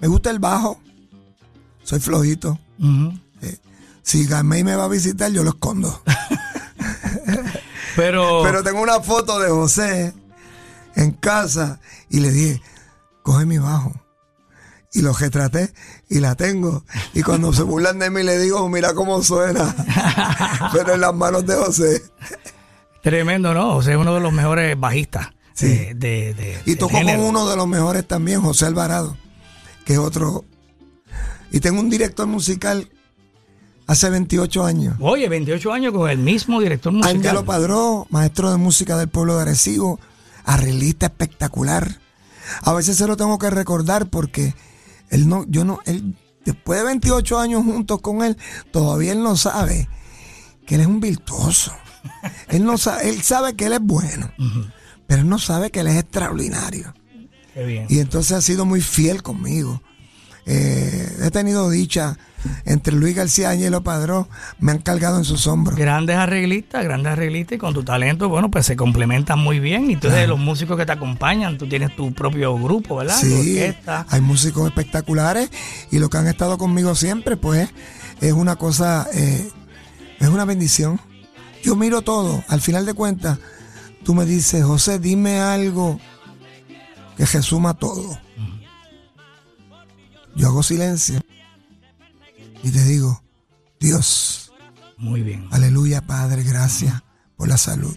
[0.00, 0.80] Me gusta el bajo,
[1.84, 2.58] soy flojito.
[2.78, 3.12] Ujú.
[4.02, 6.02] Si Gamay me va a visitar, yo lo escondo.
[7.96, 10.14] Pero, Pero tengo una foto de José
[10.94, 12.62] en casa y le dije,
[13.22, 13.92] coge mi bajo.
[14.92, 15.72] Y lo retraté
[16.08, 16.84] y la tengo.
[17.12, 19.74] Y cuando se burlan de mí le digo, mira cómo suena.
[20.72, 22.02] Pero en las manos de José.
[23.02, 23.74] tremendo, ¿no?
[23.74, 25.28] José es uno de los mejores bajistas.
[25.54, 25.68] Sí.
[25.68, 29.16] de- de- de- Y tocó con uno de los mejores también, José Alvarado,
[29.86, 30.44] que es otro.
[31.50, 32.90] Y tengo un director musical
[33.86, 34.96] hace 28 años.
[35.00, 37.16] Oye, 28 años con el mismo director musical.
[37.16, 39.98] Ángelo Padró, maestro de música del pueblo de Arecibo,
[40.44, 42.00] arreglista espectacular.
[42.62, 44.54] A veces se lo tengo que recordar porque
[45.10, 48.36] él no, yo no, él, después de 28 años juntos con él,
[48.70, 49.88] todavía él no sabe
[50.66, 51.72] que él es un virtuoso.
[52.48, 54.30] Él no sabe, él sabe que él es bueno,
[55.08, 56.94] pero él no sabe que él es extraordinario.
[57.52, 57.86] Qué bien.
[57.88, 59.82] Y entonces ha sido muy fiel conmigo.
[60.46, 62.16] Eh, he tenido dicha
[62.64, 64.28] entre Luis García y Ángelo Padró,
[64.58, 65.78] me han cargado en sus hombros.
[65.78, 69.90] Grandes arreglistas, grandes arreglistas y con tu talento, bueno, pues se complementan muy bien.
[69.90, 73.16] Y entonces los músicos que te acompañan, tú tienes tu propio grupo, ¿verdad?
[73.18, 73.60] Sí,
[74.08, 75.50] hay músicos espectaculares
[75.90, 77.68] y los que han estado conmigo siempre, pues
[78.20, 79.50] es una cosa, eh,
[80.18, 81.00] es una bendición.
[81.62, 83.38] Yo miro todo, al final de cuentas,
[84.04, 85.98] tú me dices, José, dime algo
[87.16, 88.18] que resuma todo.
[90.34, 91.20] Yo hago silencio
[92.62, 93.22] y te digo,
[93.80, 94.52] Dios,
[94.96, 95.46] Muy bien.
[95.50, 97.02] aleluya Padre, gracias
[97.36, 97.96] por la salud.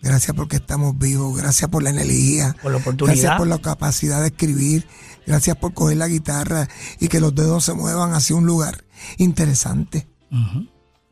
[0.00, 3.14] Gracias porque estamos vivos, gracias por la energía, Por la oportunidad.
[3.16, 4.86] gracias por la capacidad de escribir,
[5.26, 6.68] gracias por coger la guitarra
[7.00, 8.84] y que los dedos se muevan hacia un lugar
[9.16, 10.08] interesante.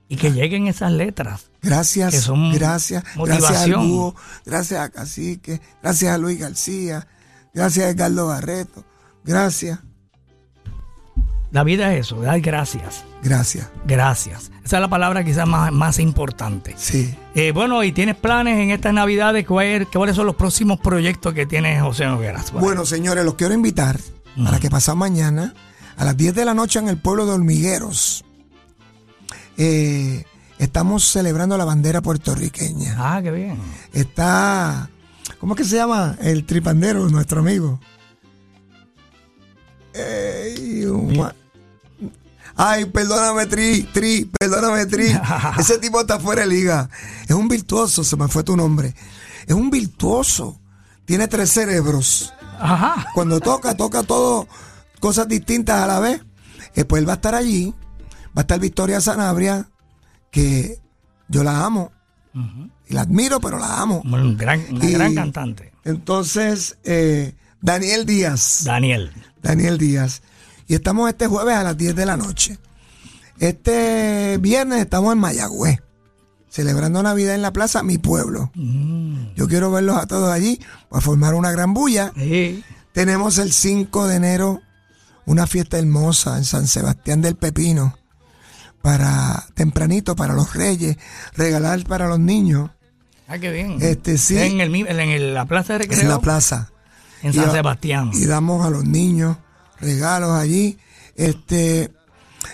[0.09, 1.51] Y que lleguen esas letras.
[1.63, 3.89] Gracias, Que son gracias, gracias al motivación.
[3.89, 7.09] Búho, gracias a Cacique, gracias a Luis García,
[7.53, 8.85] gracias a Edgardo Barreto,
[9.25, 9.81] gracias,
[11.53, 13.05] La vida es eso, dar gracias.
[13.23, 14.51] gracias, Gracias.
[14.65, 16.75] Esa es la palabra quizás más, más importante.
[16.77, 17.15] sí.
[17.37, 21.47] Eh, bueno, y tienes planes en estas navidades, ¿cuál- ¿cuáles son los próximos proyectos que
[21.47, 22.51] tiene José Nogueras?
[22.53, 23.99] Bueno, señores, los quiero invitar
[24.43, 25.55] para que pasado mañana
[25.97, 28.25] a las 10 de la noche en el pueblo de Hormigueros.
[29.57, 30.25] eh,
[30.59, 32.95] estamos celebrando la bandera puertorriqueña.
[32.99, 33.59] Ah, qué bien.
[33.93, 34.91] Está,
[35.39, 36.17] ¿cómo es que se llama?
[36.21, 37.81] El tripandero, nuestro amigo.
[39.97, 40.87] Ey,
[42.59, 45.09] Ay, perdóname, Tri, Tri, perdóname, Tri.
[45.59, 46.89] Ese tipo está fuera de liga.
[47.29, 48.95] Es un virtuoso, se me fue tu nombre.
[49.47, 50.59] Es un virtuoso.
[51.05, 52.33] Tiene tres cerebros.
[52.59, 53.09] Ajá.
[53.15, 54.49] Cuando toca, toca todo,
[55.01, 56.23] cosas distintas a la vez.
[56.75, 57.75] Eh, pues él va a estar allí.
[58.29, 59.69] Va a estar Victoria Sanabria,
[60.31, 60.79] que
[61.29, 61.93] yo la amo.
[62.89, 64.03] Y la admiro, pero la amo.
[64.05, 65.73] Un gran, una Y- gran cantante.
[65.85, 68.63] Entonces, eh, Daniel Díaz.
[68.65, 69.11] Daniel.
[69.47, 70.23] Daniel Díaz.
[70.67, 72.59] Y estamos este jueves a las 10 de la noche.
[73.39, 75.79] Este viernes estamos en Mayagüez,
[76.49, 78.51] celebrando Navidad en la plaza, mi pueblo.
[79.37, 82.13] Yo quiero verlos a todos allí para formar una gran bulla.
[82.17, 82.65] Sí.
[82.93, 84.61] Tenemos el 5 de enero
[85.27, 87.97] una fiesta hermosa en San Sebastián del Pepino
[88.83, 90.97] para tempranito para los reyes,
[91.35, 92.71] regalar para los niños
[93.29, 93.79] Ah, qué bien.
[93.81, 94.39] Este, sí.
[94.39, 96.01] En, el, en el- la plaza de recreo.
[96.01, 96.71] en la plaza.
[97.23, 98.11] En San Sebastián.
[98.15, 99.37] Y damos a los niños
[99.81, 100.79] regalos allí.
[101.15, 101.93] Este,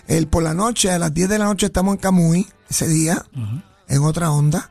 [0.06, 3.24] el por la noche, a las 10 de la noche estamos en Camuy, ese día,
[3.88, 4.70] en otra onda.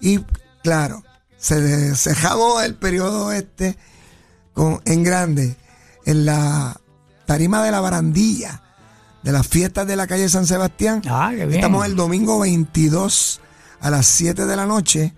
[0.00, 0.18] Y
[0.62, 1.02] claro,
[1.38, 3.76] se cerramos el periodo este
[4.52, 5.56] con, en grande,
[6.04, 6.80] en la
[7.26, 8.62] tarima de la barandilla
[9.22, 11.02] de las fiestas de la calle San Sebastián.
[11.08, 11.54] Ah, qué bien.
[11.54, 13.40] Estamos el domingo 22
[13.80, 15.14] a las 7 de la noche.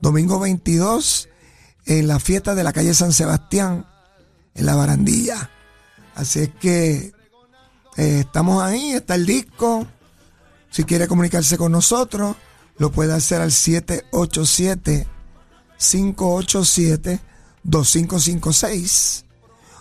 [0.00, 1.28] Domingo 22
[1.86, 3.86] en la fiesta de la calle San Sebastián,
[4.54, 5.50] en la barandilla.
[6.14, 7.12] Así es que
[7.96, 9.86] eh, estamos ahí, está el disco.
[10.70, 12.36] Si quiere comunicarse con nosotros,
[12.78, 13.50] lo puede hacer al
[18.02, 19.24] 787-587-2556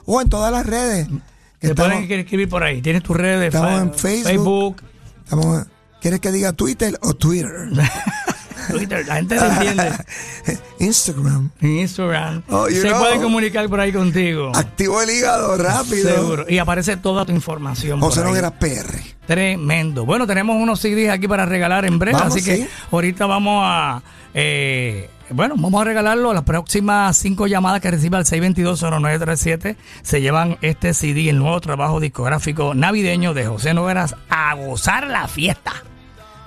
[0.06, 1.08] o en todas las redes.
[1.08, 2.82] que Te estamos- pueden escribir por ahí.
[2.82, 4.82] Tienes tus redes de estamos en Facebook.
[5.24, 5.66] estamos-
[6.02, 7.70] ¿Quieres que diga Twitter o Twitter?
[8.70, 9.08] Twitter.
[9.08, 9.92] La gente te entiende.
[10.80, 11.50] Instagram.
[11.62, 12.44] Instagram.
[12.50, 13.00] Oh, Se know.
[13.00, 14.52] puede comunicar por ahí contigo.
[14.56, 16.10] Activo el hígado rápido.
[16.16, 16.46] Seguro.
[16.50, 18.00] Y aparece toda tu información.
[18.00, 18.24] José.
[18.24, 19.00] Noguera PR.
[19.26, 20.06] Tremendo.
[20.06, 24.02] Bueno, tenemos unos CDs aquí para regalar en breve, Vamos, así que ahorita vamos a.
[24.34, 26.34] eh, bueno, vamos a regalarlo.
[26.34, 32.00] Las próximas cinco llamadas que reciba al 622-0937 se llevan este CD, el nuevo trabajo
[32.02, 35.72] discográfico navideño de José Noveras, a gozar la fiesta.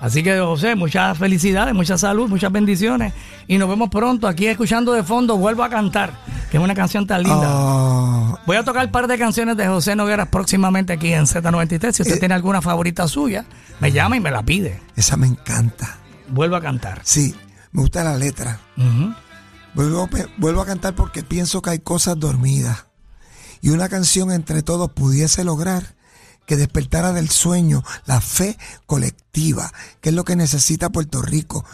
[0.01, 3.15] Así que, José, muchas felicidades, mucha salud, muchas bendiciones.
[3.47, 5.39] Y nos vemos pronto aquí escuchando de fondo.
[5.39, 6.13] Vuelvo a cantar,
[6.51, 7.47] que es una canción tan linda.
[7.49, 11.93] Oh, Voy a tocar un par de canciones de José Nogueras próximamente aquí en Z93.
[11.93, 12.19] Si usted Eh.
[12.19, 13.47] tiene alguna favorita suya,
[13.81, 14.83] me llama y me la pide.
[14.97, 15.97] esa me encanta.
[16.29, 17.01] Vuelvo a cantar.
[17.05, 17.35] Sí.
[17.73, 18.61] Me gusta la letra.
[19.75, 22.87] Vuelvo, pe- vuelvo a cantar porque pienso que hay cosas dormidas.
[23.61, 25.95] Y una canción entre todos pudiese lograr
[26.47, 31.65] que despertara del sueño la fe colectiva, que es lo que necesita Puerto Rico.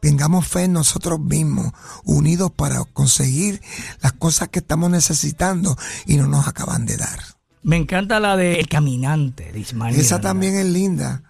[0.00, 1.72] Tengamos fe en nosotros mismos,
[2.04, 3.60] unidos para conseguir
[4.00, 5.76] las cosas que estamos necesitando
[6.06, 7.20] y no nos acaban de dar.
[7.62, 9.96] Me encanta la de El Caminante de Ismael.
[9.96, 11.22] Esa también es linda.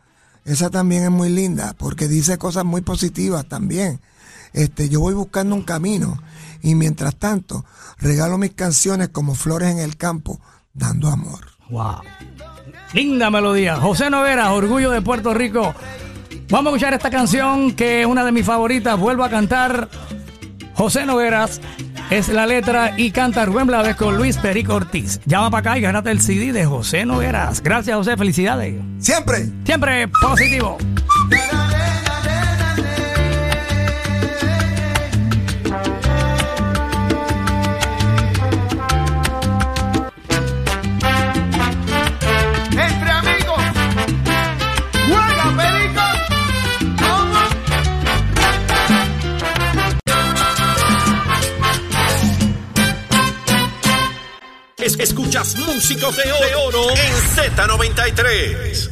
[0.44, 4.00] Esa también es muy linda porque dice cosas muy positivas también.
[4.52, 6.22] Este, yo voy buscando un camino
[6.62, 7.64] y mientras tanto
[7.98, 10.40] regalo mis canciones como flores en el campo,
[10.72, 11.46] dando amor.
[11.68, 12.00] Wow.
[12.92, 13.76] Linda melodía.
[13.76, 15.74] José Noguera, Orgullo de Puerto Rico.
[16.48, 18.98] Vamos a escuchar esta canción que es una de mis favoritas.
[18.98, 19.88] Vuelvo a cantar.
[20.74, 21.60] José Nogueras
[22.10, 25.20] es la letra y canta Rubén Blades con Luis Perico Ortiz.
[25.26, 27.62] Llama para acá y gánate el CD de José Nogueras.
[27.62, 28.16] Gracias, José.
[28.16, 28.74] Felicidades.
[28.98, 29.48] Siempre.
[29.64, 30.78] Siempre positivo.
[54.80, 58.90] Es- escuchas músicos de oro en Z93.